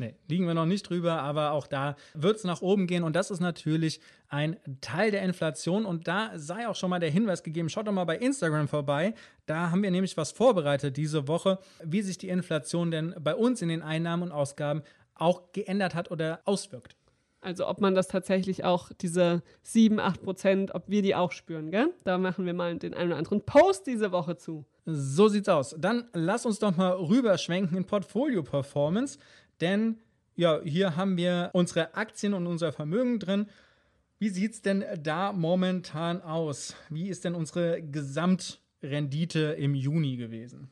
Nee, 0.00 0.14
liegen 0.28 0.46
wir 0.46 0.54
noch 0.54 0.64
nicht 0.64 0.88
drüber, 0.88 1.22
aber 1.22 1.50
auch 1.50 1.66
da 1.66 1.96
wird 2.14 2.36
es 2.36 2.44
nach 2.44 2.62
oben 2.62 2.86
gehen 2.86 3.02
und 3.02 3.16
das 3.16 3.32
ist 3.32 3.40
natürlich 3.40 4.00
ein 4.28 4.56
Teil 4.80 5.10
der 5.10 5.22
Inflation 5.22 5.84
und 5.84 6.06
da 6.06 6.30
sei 6.36 6.68
auch 6.68 6.76
schon 6.76 6.90
mal 6.90 7.00
der 7.00 7.10
Hinweis 7.10 7.42
gegeben, 7.42 7.68
schaut 7.68 7.88
doch 7.88 7.92
mal 7.92 8.04
bei 8.04 8.16
Instagram 8.16 8.68
vorbei, 8.68 9.14
da 9.46 9.72
haben 9.72 9.82
wir 9.82 9.90
nämlich 9.90 10.16
was 10.16 10.30
vorbereitet 10.30 10.96
diese 10.96 11.26
Woche, 11.26 11.58
wie 11.82 12.02
sich 12.02 12.16
die 12.16 12.28
Inflation 12.28 12.92
denn 12.92 13.12
bei 13.20 13.34
uns 13.34 13.60
in 13.60 13.68
den 13.68 13.82
Einnahmen 13.82 14.22
und 14.22 14.32
Ausgaben 14.32 14.82
auch 15.16 15.50
geändert 15.52 15.96
hat 15.96 16.12
oder 16.12 16.42
auswirkt. 16.44 16.94
Also 17.40 17.68
ob 17.68 17.80
man 17.80 17.94
das 17.94 18.08
tatsächlich 18.08 18.64
auch, 18.64 18.90
diese 19.00 19.42
7, 19.62 20.00
8 20.00 20.22
Prozent, 20.22 20.74
ob 20.74 20.88
wir 20.88 21.02
die 21.02 21.14
auch 21.14 21.30
spüren, 21.30 21.70
gell? 21.70 21.94
Da 22.04 22.18
machen 22.18 22.46
wir 22.46 22.54
mal 22.54 22.76
den 22.76 22.94
einen 22.94 23.10
oder 23.10 23.18
anderen 23.18 23.42
Post 23.42 23.86
diese 23.86 24.10
Woche 24.10 24.36
zu. 24.36 24.64
So 24.86 25.28
sieht's 25.28 25.48
aus. 25.48 25.76
Dann 25.78 26.08
lass 26.14 26.46
uns 26.46 26.58
doch 26.58 26.76
mal 26.76 26.92
rüberschwenken 26.92 27.76
in 27.76 27.84
Portfolio 27.84 28.42
Performance. 28.42 29.18
Denn 29.60 29.98
ja, 30.38 30.60
hier 30.62 30.96
haben 30.96 31.16
wir 31.16 31.50
unsere 31.52 31.94
Aktien 31.94 32.32
und 32.32 32.46
unser 32.46 32.72
Vermögen 32.72 33.18
drin. 33.18 33.46
Wie 34.20 34.28
sieht 34.28 34.52
es 34.52 34.62
denn 34.62 34.84
da 35.02 35.32
momentan 35.32 36.22
aus? 36.22 36.76
Wie 36.90 37.08
ist 37.08 37.24
denn 37.24 37.34
unsere 37.34 37.82
Gesamtrendite 37.82 39.56
im 39.58 39.74
Juni 39.74 40.16
gewesen? 40.16 40.70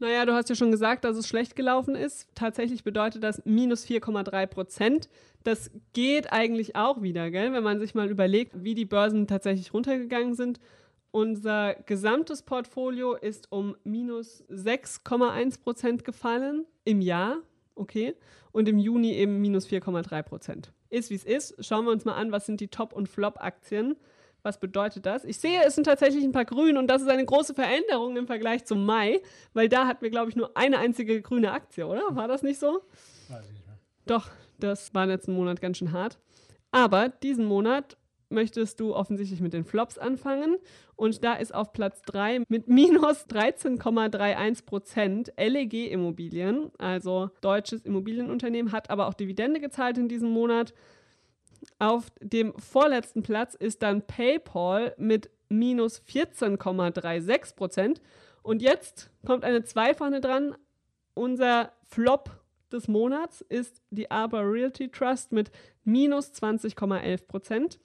Naja, 0.00 0.24
du 0.26 0.32
hast 0.32 0.48
ja 0.48 0.54
schon 0.54 0.70
gesagt, 0.70 1.04
dass 1.04 1.16
es 1.16 1.26
schlecht 1.26 1.56
gelaufen 1.56 1.94
ist. 1.96 2.28
Tatsächlich 2.34 2.84
bedeutet 2.84 3.24
das 3.24 3.42
minus 3.44 3.84
4,3 3.84 4.46
Prozent. 4.46 5.08
Das 5.42 5.70
geht 5.92 6.32
eigentlich 6.32 6.76
auch 6.76 7.02
wieder, 7.02 7.30
gell? 7.30 7.52
wenn 7.52 7.64
man 7.64 7.80
sich 7.80 7.94
mal 7.94 8.10
überlegt, 8.10 8.64
wie 8.64 8.74
die 8.74 8.84
Börsen 8.84 9.26
tatsächlich 9.26 9.74
runtergegangen 9.74 10.34
sind. 10.34 10.60
Unser 11.10 11.74
gesamtes 11.86 12.42
Portfolio 12.42 13.14
ist 13.14 13.50
um 13.50 13.76
minus 13.82 14.44
6,1 14.50 15.60
Prozent 15.60 16.04
gefallen 16.04 16.64
im 16.84 17.00
Jahr 17.00 17.38
okay. 17.78 18.14
Und 18.52 18.68
im 18.68 18.78
Juni 18.78 19.12
eben 19.12 19.40
minus 19.40 19.68
4,3 19.68 20.22
Prozent. 20.22 20.72
Ist 20.90 21.10
wie 21.10 21.14
es 21.14 21.24
ist. 21.24 21.64
Schauen 21.64 21.84
wir 21.84 21.92
uns 21.92 22.04
mal 22.04 22.14
an, 22.14 22.32
was 22.32 22.46
sind 22.46 22.60
die 22.60 22.68
Top- 22.68 22.92
und 22.92 23.08
Flop-Aktien. 23.08 23.96
Was 24.42 24.60
bedeutet 24.60 25.04
das? 25.04 25.24
Ich 25.24 25.38
sehe, 25.38 25.62
es 25.64 25.74
sind 25.74 25.84
tatsächlich 25.84 26.24
ein 26.24 26.32
paar 26.32 26.44
grün 26.44 26.76
und 26.76 26.86
das 26.86 27.02
ist 27.02 27.08
eine 27.08 27.24
große 27.24 27.54
Veränderung 27.54 28.16
im 28.16 28.26
Vergleich 28.26 28.64
zum 28.64 28.86
Mai, 28.86 29.20
weil 29.52 29.68
da 29.68 29.86
hatten 29.86 30.02
wir, 30.02 30.10
glaube 30.10 30.30
ich, 30.30 30.36
nur 30.36 30.56
eine 30.56 30.78
einzige 30.78 31.20
grüne 31.20 31.52
Aktie, 31.52 31.86
oder? 31.86 32.02
War 32.14 32.28
das 32.28 32.42
nicht 32.42 32.60
so? 32.60 32.82
Weiß 33.28 33.44
ich 33.46 33.52
nicht 33.52 33.66
mehr. 33.66 33.78
Doch, 34.06 34.30
das 34.58 34.94
war 34.94 35.06
letzten 35.06 35.34
Monat 35.34 35.60
ganz 35.60 35.78
schön 35.78 35.92
hart. 35.92 36.18
Aber 36.70 37.08
diesen 37.08 37.46
Monat 37.46 37.96
möchtest 38.30 38.80
du 38.80 38.94
offensichtlich 38.94 39.40
mit 39.40 39.52
den 39.52 39.64
Flops 39.64 39.98
anfangen. 39.98 40.56
Und 40.96 41.24
da 41.24 41.34
ist 41.34 41.54
auf 41.54 41.72
Platz 41.72 42.02
3 42.02 42.44
mit 42.48 42.68
minus 42.68 43.26
13,31 43.26 44.64
Prozent 44.64 45.32
LEG 45.36 45.90
Immobilien, 45.90 46.70
also 46.78 47.30
deutsches 47.40 47.84
Immobilienunternehmen, 47.84 48.72
hat 48.72 48.90
aber 48.90 49.06
auch 49.06 49.14
Dividende 49.14 49.60
gezahlt 49.60 49.98
in 49.98 50.08
diesem 50.08 50.30
Monat. 50.30 50.74
Auf 51.78 52.10
dem 52.20 52.54
vorletzten 52.58 53.22
Platz 53.22 53.54
ist 53.54 53.82
dann 53.82 54.02
PayPal 54.02 54.94
mit 54.98 55.30
minus 55.48 56.02
14,36 56.02 57.56
Prozent. 57.56 58.02
Und 58.42 58.62
jetzt 58.62 59.10
kommt 59.26 59.44
eine 59.44 59.64
2 59.64 59.94
vorne 59.94 60.20
dran. 60.20 60.56
Unser 61.14 61.72
Flop 61.84 62.30
des 62.70 62.86
Monats 62.86 63.40
ist 63.40 63.82
die 63.90 64.10
Arbor 64.10 64.42
Realty 64.42 64.90
Trust 64.90 65.32
mit 65.32 65.50
minus 65.84 66.32
20,11 66.32 67.26
Prozent. 67.26 67.80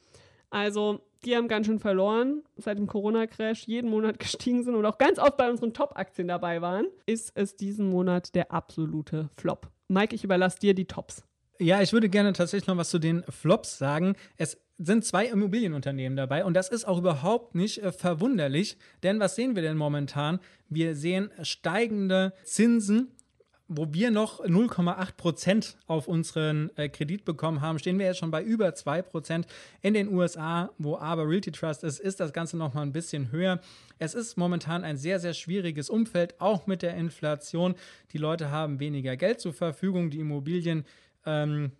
Also 0.53 1.01
die 1.25 1.35
haben 1.35 1.47
ganz 1.47 1.65
schön 1.65 1.79
verloren 1.79 2.43
seit 2.57 2.77
dem 2.77 2.85
Corona-Crash, 2.85 3.65
jeden 3.65 3.89
Monat 3.89 4.19
gestiegen 4.19 4.63
sind 4.63 4.75
und 4.75 4.85
auch 4.85 4.99
ganz 4.99 5.17
oft 5.17 5.35
bei 5.35 5.49
unseren 5.49 5.73
Top-Aktien 5.73 6.27
dabei 6.27 6.61
waren, 6.61 6.85
ist 7.07 7.31
es 7.33 7.55
diesen 7.55 7.89
Monat 7.89 8.35
der 8.35 8.51
absolute 8.51 9.29
Flop. 9.35 9.71
Mike, 9.87 10.13
ich 10.13 10.23
überlasse 10.23 10.59
dir 10.59 10.75
die 10.75 10.85
Tops. 10.85 11.23
Ja, 11.59 11.81
ich 11.81 11.91
würde 11.91 12.07
gerne 12.07 12.33
tatsächlich 12.33 12.67
noch 12.67 12.77
was 12.77 12.91
zu 12.91 12.99
den 12.99 13.23
Flops 13.29 13.79
sagen. 13.79 14.15
Es 14.37 14.59
sind 14.77 15.03
zwei 15.05 15.25
Immobilienunternehmen 15.25 16.15
dabei 16.15 16.45
und 16.45 16.53
das 16.53 16.69
ist 16.69 16.85
auch 16.85 16.99
überhaupt 16.99 17.55
nicht 17.55 17.81
äh, 17.81 17.91
verwunderlich, 17.91 18.77
denn 19.01 19.19
was 19.19 19.35
sehen 19.35 19.55
wir 19.55 19.63
denn 19.63 19.77
momentan? 19.77 20.39
Wir 20.69 20.95
sehen 20.95 21.31
steigende 21.41 22.33
Zinsen 22.43 23.11
wo 23.77 23.93
wir 23.93 24.11
noch 24.11 24.43
0,8 24.43 25.15
Prozent 25.17 25.77
auf 25.87 26.07
unseren 26.07 26.69
äh, 26.77 26.89
Kredit 26.89 27.25
bekommen 27.25 27.61
haben, 27.61 27.79
stehen 27.79 27.99
wir 27.99 28.05
jetzt 28.05 28.19
schon 28.19 28.31
bei 28.31 28.43
über 28.43 28.73
2 28.73 29.01
Prozent. 29.01 29.47
In 29.81 29.93
den 29.93 30.07
USA, 30.13 30.71
wo 30.77 30.97
aber 30.97 31.27
Realty 31.27 31.51
Trust 31.51 31.83
ist, 31.83 31.99
ist 31.99 32.19
das 32.19 32.33
Ganze 32.33 32.57
noch 32.57 32.73
mal 32.73 32.81
ein 32.81 32.93
bisschen 32.93 33.31
höher. 33.31 33.59
Es 33.99 34.13
ist 34.13 34.37
momentan 34.37 34.83
ein 34.83 34.97
sehr, 34.97 35.19
sehr 35.19 35.33
schwieriges 35.33 35.89
Umfeld, 35.89 36.39
auch 36.39 36.67
mit 36.67 36.81
der 36.81 36.95
Inflation. 36.95 37.75
Die 38.11 38.17
Leute 38.17 38.51
haben 38.51 38.79
weniger 38.79 39.17
Geld 39.17 39.39
zur 39.39 39.53
Verfügung, 39.53 40.09
die 40.09 40.19
Immobilien 40.19 40.85
ähm, 41.25 41.71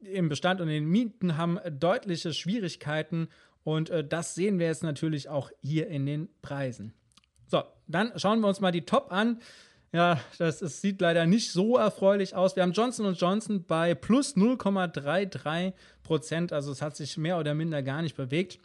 im 0.00 0.28
Bestand 0.28 0.60
und 0.60 0.68
in 0.68 0.74
den 0.74 0.90
Mieten 0.90 1.36
haben 1.36 1.58
deutliche 1.78 2.32
Schwierigkeiten 2.32 3.28
und 3.64 3.90
äh, 3.90 4.04
das 4.04 4.34
sehen 4.34 4.58
wir 4.58 4.66
jetzt 4.66 4.82
natürlich 4.82 5.28
auch 5.28 5.50
hier 5.60 5.88
in 5.88 6.06
den 6.06 6.28
Preisen. 6.42 6.94
So, 7.46 7.62
dann 7.88 8.12
schauen 8.16 8.40
wir 8.40 8.48
uns 8.48 8.60
mal 8.60 8.70
die 8.70 8.86
Top 8.86 9.12
an. 9.12 9.40
Ja, 9.92 10.20
das 10.38 10.62
ist, 10.62 10.80
sieht 10.80 11.00
leider 11.00 11.26
nicht 11.26 11.50
so 11.50 11.76
erfreulich 11.76 12.34
aus. 12.36 12.54
Wir 12.54 12.62
haben 12.62 12.72
Johnson 12.72 13.12
Johnson 13.14 13.64
bei 13.64 13.94
plus 13.94 14.36
0,33 14.36 15.72
Prozent, 16.04 16.52
also 16.52 16.70
es 16.70 16.80
hat 16.80 16.96
sich 16.96 17.16
mehr 17.16 17.38
oder 17.38 17.54
minder 17.54 17.82
gar 17.82 18.00
nicht 18.02 18.16
bewegt. 18.16 18.60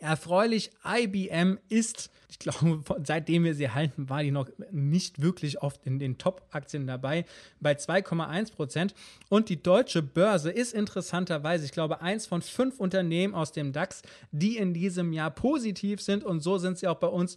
Erfreulich, 0.00 0.70
IBM 0.84 1.58
ist, 1.68 2.10
ich 2.28 2.38
glaube, 2.38 2.82
seitdem 3.04 3.44
wir 3.44 3.54
sie 3.54 3.70
halten, 3.70 4.08
war 4.08 4.22
die 4.22 4.30
noch 4.30 4.48
nicht 4.70 5.20
wirklich 5.20 5.62
oft 5.62 5.86
in 5.86 5.98
den 5.98 6.16
Top-Aktien 6.16 6.86
dabei, 6.86 7.26
bei 7.60 7.72
2,1 7.72 8.54
Prozent. 8.54 8.94
Und 9.28 9.50
die 9.50 9.62
deutsche 9.62 10.02
Börse 10.02 10.50
ist 10.50 10.72
interessanterweise, 10.72 11.66
ich 11.66 11.72
glaube, 11.72 12.00
eins 12.00 12.26
von 12.26 12.40
fünf 12.40 12.80
Unternehmen 12.80 13.34
aus 13.34 13.52
dem 13.52 13.72
DAX, 13.72 14.00
die 14.30 14.56
in 14.56 14.72
diesem 14.72 15.12
Jahr 15.12 15.30
positiv 15.30 16.00
sind. 16.00 16.24
Und 16.24 16.40
so 16.40 16.56
sind 16.56 16.78
sie 16.78 16.88
auch 16.88 16.98
bei 16.98 17.08
uns 17.08 17.36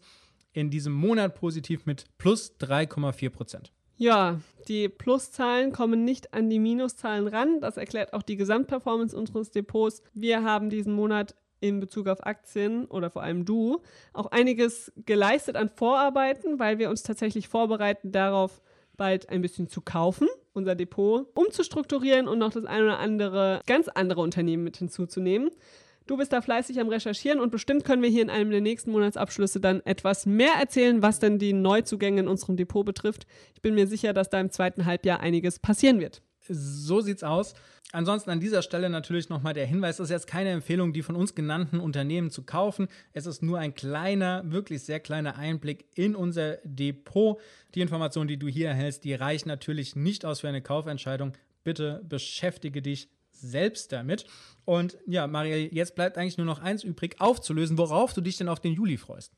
in 0.54 0.70
diesem 0.70 0.94
Monat 0.94 1.36
positiv 1.36 1.86
mit 1.86 2.06
plus 2.18 2.54
3,4 2.60 3.30
Prozent. 3.30 3.74
Ja, 3.98 4.40
die 4.68 4.90
Pluszahlen 4.90 5.72
kommen 5.72 6.04
nicht 6.04 6.34
an 6.34 6.50
die 6.50 6.60
Minuszahlen 6.60 7.28
ran. 7.28 7.62
Das 7.62 7.78
erklärt 7.78 8.14
auch 8.14 8.24
die 8.24 8.38
Gesamtperformance 8.38 9.16
unseres 9.16 9.52
Depots. 9.52 10.02
Wir 10.14 10.44
haben 10.44 10.70
diesen 10.70 10.94
Monat 10.94 11.36
in 11.60 11.80
Bezug 11.80 12.08
auf 12.08 12.26
Aktien 12.26 12.86
oder 12.86 13.10
vor 13.10 13.24
allem 13.24 13.46
du 13.46 13.82
auch 14.12 14.28
einiges 14.28 14.92
geleistet 15.06 15.56
an 15.56 15.70
Vorarbeiten, 15.70 16.60
weil 16.60 16.80
wir 16.80 16.90
uns 16.90 17.04
tatsächlich 17.04 17.48
vorbereiten 17.48 18.12
darauf, 18.12 18.62
bald 18.98 19.30
ein 19.30 19.42
bisschen 19.42 19.68
zu 19.70 19.82
kaufen, 19.82 20.28
unser 20.54 20.76
Depot 20.76 21.26
umzustrukturieren 21.36 22.28
und 22.28 22.38
noch 22.38 22.52
das 22.52 22.66
ein 22.66 22.84
oder 22.84 23.00
andere 23.00 23.62
ganz 23.66 23.88
andere 23.88 24.22
Unternehmen 24.22 24.64
mit 24.64 24.78
hinzuzunehmen. 24.78 25.50
Du 26.06 26.18
bist 26.18 26.34
da 26.34 26.42
fleißig 26.42 26.80
am 26.82 26.90
Recherchieren 26.90 27.40
und 27.40 27.50
bestimmt 27.50 27.86
können 27.86 28.02
wir 28.02 28.10
hier 28.10 28.24
in 28.24 28.30
einem 28.30 28.52
der 28.52 28.60
nächsten 28.60 28.92
Monatsabschlüsse 28.92 29.62
dann 29.62 29.82
etwas 29.86 30.26
mehr 30.26 30.54
erzählen, 30.60 31.02
was 31.02 31.20
denn 31.20 31.40
die 31.40 31.54
Neuzugänge 31.54 32.22
in 32.22 32.28
unserem 32.28 32.58
Depot 32.58 32.86
betrifft. 32.86 33.26
Ich 33.54 33.62
bin 33.62 33.74
mir 33.74 33.88
sicher, 33.88 34.12
dass 34.12 34.30
da 34.30 34.40
im 34.40 34.52
zweiten 34.52 34.86
Halbjahr 34.86 35.22
einiges 35.22 35.60
passieren 35.60 36.02
wird. 36.02 36.22
So 36.50 37.00
sieht's 37.00 37.24
aus. 37.24 37.54
Ansonsten 37.94 38.32
an 38.32 38.40
dieser 38.40 38.64
Stelle 38.64 38.90
natürlich 38.90 39.30
nochmal 39.30 39.54
der 39.54 39.68
Hinweis, 39.68 40.00
es 40.00 40.06
ist 40.06 40.10
jetzt 40.10 40.28
keine 40.28 40.50
Empfehlung, 40.50 40.94
die 40.94 41.04
von 41.04 41.16
uns 41.16 41.36
genannten 41.36 41.80
Unternehmen 41.80 42.32
zu 42.32 42.44
kaufen. 42.44 42.88
Es 43.14 43.26
ist 43.26 43.44
nur 43.44 43.60
ein 43.60 43.76
kleiner, 43.76 44.42
wirklich 44.46 44.84
sehr 44.84 45.00
kleiner 45.00 45.38
Einblick 45.38 45.86
in 45.96 46.16
unser 46.16 46.58
Depot. 46.64 47.40
Die 47.76 47.82
Informationen, 47.82 48.28
die 48.28 48.40
du 48.40 48.48
hier 48.48 48.68
erhältst, 48.68 49.04
die 49.04 49.14
reichen 49.14 49.48
natürlich 49.48 49.96
nicht 49.96 50.26
aus 50.26 50.42
für 50.42 50.50
eine 50.50 50.62
Kaufentscheidung. 50.62 51.34
Bitte 51.64 52.04
beschäftige 52.10 52.82
dich 52.82 53.10
selbst 53.44 53.92
damit. 53.92 54.26
Und 54.66 54.98
ja, 55.06 55.28
Marielle, 55.28 55.74
jetzt 55.74 55.96
bleibt 55.96 56.18
eigentlich 56.18 56.38
nur 56.38 56.46
noch 56.46 56.62
eins 56.62 56.84
übrig, 56.84 57.16
aufzulösen, 57.20 57.78
worauf 57.78 58.14
du 58.14 58.22
dich 58.22 58.38
denn 58.38 58.50
auf 58.50 58.60
den 58.60 58.74
Juli 58.74 58.98
freust. 58.98 59.34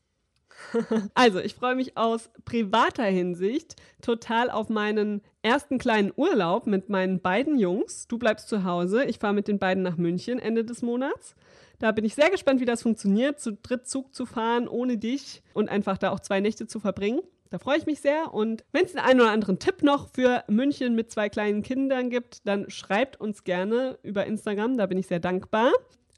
Also, 1.14 1.38
ich 1.38 1.54
freue 1.54 1.74
mich 1.74 1.96
aus 1.96 2.30
privater 2.44 3.04
Hinsicht 3.04 3.76
total 4.00 4.50
auf 4.50 4.68
meinen 4.68 5.22
ersten 5.42 5.78
kleinen 5.78 6.12
Urlaub 6.16 6.66
mit 6.66 6.88
meinen 6.88 7.20
beiden 7.20 7.58
Jungs. 7.58 8.08
Du 8.08 8.18
bleibst 8.18 8.48
zu 8.48 8.64
Hause. 8.64 9.04
Ich 9.04 9.18
fahre 9.18 9.34
mit 9.34 9.48
den 9.48 9.58
beiden 9.58 9.82
nach 9.82 9.96
München 9.96 10.38
Ende 10.38 10.64
des 10.64 10.82
Monats. 10.82 11.34
Da 11.78 11.92
bin 11.92 12.04
ich 12.04 12.14
sehr 12.14 12.30
gespannt, 12.30 12.60
wie 12.60 12.64
das 12.64 12.82
funktioniert, 12.82 13.38
zu 13.38 13.52
dritt 13.52 13.86
Zug 13.86 14.14
zu 14.14 14.24
fahren 14.24 14.66
ohne 14.66 14.96
dich 14.96 15.42
und 15.52 15.68
einfach 15.68 15.98
da 15.98 16.10
auch 16.10 16.20
zwei 16.20 16.40
Nächte 16.40 16.66
zu 16.66 16.80
verbringen. 16.80 17.20
Da 17.50 17.58
freue 17.58 17.78
ich 17.78 17.86
mich 17.86 18.00
sehr. 18.00 18.32
Und 18.34 18.64
wenn 18.72 18.84
es 18.84 18.92
den 18.92 19.00
einen 19.00 19.20
oder 19.20 19.30
anderen 19.30 19.58
Tipp 19.58 19.82
noch 19.82 20.08
für 20.14 20.44
München 20.48 20.94
mit 20.94 21.10
zwei 21.10 21.28
kleinen 21.28 21.62
Kindern 21.62 22.10
gibt, 22.10 22.46
dann 22.46 22.70
schreibt 22.70 23.20
uns 23.20 23.44
gerne 23.44 23.98
über 24.02 24.26
Instagram. 24.26 24.76
Da 24.76 24.86
bin 24.86 24.98
ich 24.98 25.06
sehr 25.06 25.20
dankbar. 25.20 25.72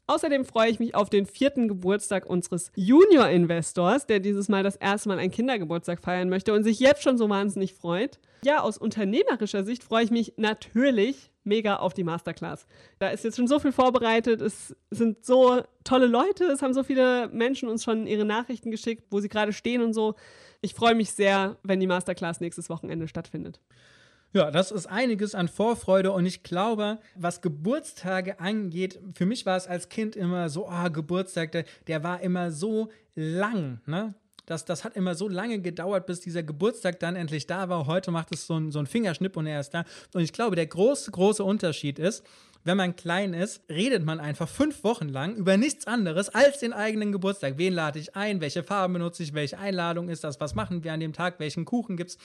Außerdem 0.09 0.43
freue 0.43 0.71
ich 0.71 0.79
mich 0.79 0.95
auf 0.95 1.11
den 1.11 1.27
vierten 1.27 1.67
Geburtstag 1.67 2.25
unseres 2.25 2.71
Junior-Investors, 2.75 4.07
der 4.07 4.19
dieses 4.19 4.49
Mal 4.49 4.63
das 4.63 4.75
erste 4.75 5.07
Mal 5.07 5.19
einen 5.19 5.29
Kindergeburtstag 5.29 6.01
feiern 6.01 6.29
möchte 6.29 6.51
und 6.51 6.63
sich 6.63 6.79
jetzt 6.79 7.03
schon 7.03 7.19
so 7.19 7.29
wahnsinnig 7.29 7.75
freut. 7.75 8.19
Ja, 8.43 8.61
aus 8.61 8.79
unternehmerischer 8.79 9.63
Sicht 9.63 9.83
freue 9.83 10.05
ich 10.05 10.09
mich 10.09 10.33
natürlich 10.37 11.29
mega 11.43 11.75
auf 11.75 11.93
die 11.93 12.03
Masterclass. 12.03 12.65
Da 12.97 13.09
ist 13.09 13.23
jetzt 13.23 13.37
schon 13.37 13.47
so 13.47 13.59
viel 13.59 13.71
vorbereitet, 13.71 14.41
es 14.41 14.75
sind 14.89 15.23
so 15.23 15.61
tolle 15.83 16.07
Leute, 16.07 16.45
es 16.45 16.63
haben 16.63 16.73
so 16.73 16.81
viele 16.81 17.27
Menschen 17.27 17.69
uns 17.69 17.83
schon 17.83 18.07
ihre 18.07 18.25
Nachrichten 18.25 18.71
geschickt, 18.71 19.03
wo 19.11 19.19
sie 19.19 19.29
gerade 19.29 19.53
stehen 19.53 19.83
und 19.83 19.93
so. 19.93 20.15
Ich 20.61 20.73
freue 20.73 20.95
mich 20.95 21.11
sehr, 21.11 21.57
wenn 21.63 21.79
die 21.79 21.87
Masterclass 21.87 22.41
nächstes 22.41 22.69
Wochenende 22.69 23.07
stattfindet. 23.07 23.59
Ja, 24.31 24.51
das 24.51 24.71
ist 24.71 24.85
einiges 24.85 25.33
an 25.33 25.47
Vorfreude 25.47 26.11
und 26.11 26.25
ich 26.25 26.43
glaube, 26.43 26.99
was 27.15 27.41
Geburtstage 27.41 28.39
angeht, 28.39 28.99
für 29.15 29.25
mich 29.25 29.45
war 29.47 29.57
es 29.57 29.65
als 29.65 29.89
Kind 29.89 30.15
immer 30.15 30.49
so, 30.49 30.67
oh, 30.69 30.89
Geburtstag, 30.91 31.51
der, 31.51 31.65
der 31.87 32.03
war 32.03 32.21
immer 32.21 32.51
so 32.51 32.89
lang, 33.15 33.81
ne? 33.87 34.13
Das, 34.45 34.65
das 34.65 34.83
hat 34.83 34.95
immer 34.95 35.13
so 35.13 35.27
lange 35.27 35.59
gedauert, 35.61 36.07
bis 36.07 36.21
dieser 36.21 36.41
Geburtstag 36.41 36.99
dann 36.99 37.15
endlich 37.15 37.45
da 37.45 37.69
war. 37.69 37.85
Heute 37.85 38.09
macht 38.09 38.31
es 38.31 38.47
so 38.47 38.55
ein, 38.55 38.71
so 38.71 38.79
ein 38.79 38.87
Fingerschnipp 38.87 39.37
und 39.37 39.45
er 39.45 39.59
ist 39.59 39.75
da. 39.75 39.85
Und 40.13 40.21
ich 40.21 40.33
glaube, 40.33 40.55
der 40.55 40.65
große, 40.65 41.11
große 41.11 41.43
Unterschied 41.43 41.99
ist, 41.99 42.25
wenn 42.63 42.77
man 42.77 42.95
klein 42.95 43.33
ist, 43.33 43.61
redet 43.69 44.03
man 44.03 44.19
einfach 44.19 44.47
fünf 44.47 44.83
Wochen 44.83 45.09
lang 45.09 45.35
über 45.35 45.57
nichts 45.57 45.87
anderes 45.87 46.29
als 46.29 46.59
den 46.59 46.73
eigenen 46.73 47.11
Geburtstag. 47.11 47.57
Wen 47.57 47.73
lade 47.73 47.99
ich 47.99 48.15
ein? 48.15 48.41
Welche 48.41 48.63
Farben 48.63 48.93
benutze 48.93 49.23
ich? 49.23 49.33
Welche 49.33 49.57
Einladung 49.57 50.09
ist 50.09 50.23
das? 50.23 50.39
Was 50.39 50.55
machen 50.55 50.83
wir 50.83 50.93
an 50.93 50.99
dem 50.99 51.13
Tag? 51.13 51.39
Welchen 51.39 51.65
Kuchen 51.65 51.97
gibt 51.97 52.11
es? 52.11 52.17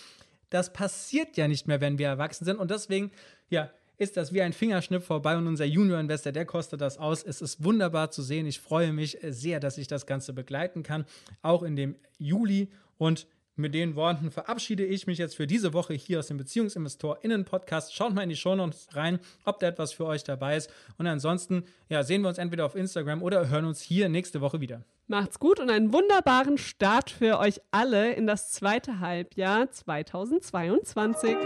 Das 0.50 0.72
passiert 0.72 1.36
ja 1.36 1.48
nicht 1.48 1.66
mehr, 1.66 1.80
wenn 1.80 1.98
wir 1.98 2.08
erwachsen 2.08 2.44
sind. 2.44 2.58
Und 2.58 2.70
deswegen, 2.70 3.10
ja, 3.48 3.70
ist 3.96 4.16
das 4.16 4.32
wie 4.32 4.42
ein 4.42 4.52
Fingerschnipp 4.52 5.04
vorbei 5.04 5.36
und 5.36 5.46
unser 5.46 5.64
Junior-Investor, 5.64 6.32
der 6.32 6.46
kostet 6.46 6.80
das 6.80 6.98
aus. 6.98 7.22
Es 7.22 7.40
ist 7.40 7.62
wunderbar 7.62 8.10
zu 8.10 8.22
sehen. 8.22 8.46
Ich 8.46 8.60
freue 8.60 8.92
mich 8.92 9.18
sehr, 9.22 9.60
dass 9.60 9.78
ich 9.78 9.86
das 9.86 10.04
Ganze 10.06 10.32
begleiten 10.32 10.82
kann, 10.82 11.04
auch 11.42 11.62
in 11.62 11.76
dem 11.76 11.94
Juli. 12.18 12.70
Und 12.98 13.26
mit 13.56 13.74
den 13.74 13.94
Worten 13.94 14.30
verabschiede 14.30 14.84
ich 14.84 15.06
mich 15.06 15.18
jetzt 15.18 15.36
für 15.36 15.46
diese 15.46 15.72
Woche 15.72 15.94
hier 15.94 16.18
aus 16.18 16.26
dem 16.26 16.38
BeziehungsinvestorInnen-Podcast. 16.38 17.94
Schaut 17.94 18.14
mal 18.14 18.22
in 18.22 18.28
die 18.28 18.36
Shownotes 18.36 18.88
rein, 18.92 19.20
ob 19.44 19.60
da 19.60 19.68
etwas 19.68 19.92
für 19.92 20.06
euch 20.06 20.24
dabei 20.24 20.56
ist. 20.56 20.70
Und 20.98 21.06
ansonsten 21.06 21.64
ja, 21.88 22.02
sehen 22.02 22.22
wir 22.22 22.28
uns 22.28 22.38
entweder 22.38 22.66
auf 22.66 22.74
Instagram 22.74 23.22
oder 23.22 23.48
hören 23.48 23.64
uns 23.64 23.80
hier 23.80 24.08
nächste 24.08 24.40
Woche 24.40 24.60
wieder. 24.60 24.82
Macht's 25.06 25.38
gut 25.38 25.60
und 25.60 25.70
einen 25.70 25.92
wunderbaren 25.92 26.58
Start 26.58 27.10
für 27.10 27.38
euch 27.38 27.60
alle 27.70 28.14
in 28.14 28.26
das 28.26 28.50
zweite 28.50 29.00
Halbjahr 29.00 29.70
2022. 29.70 31.36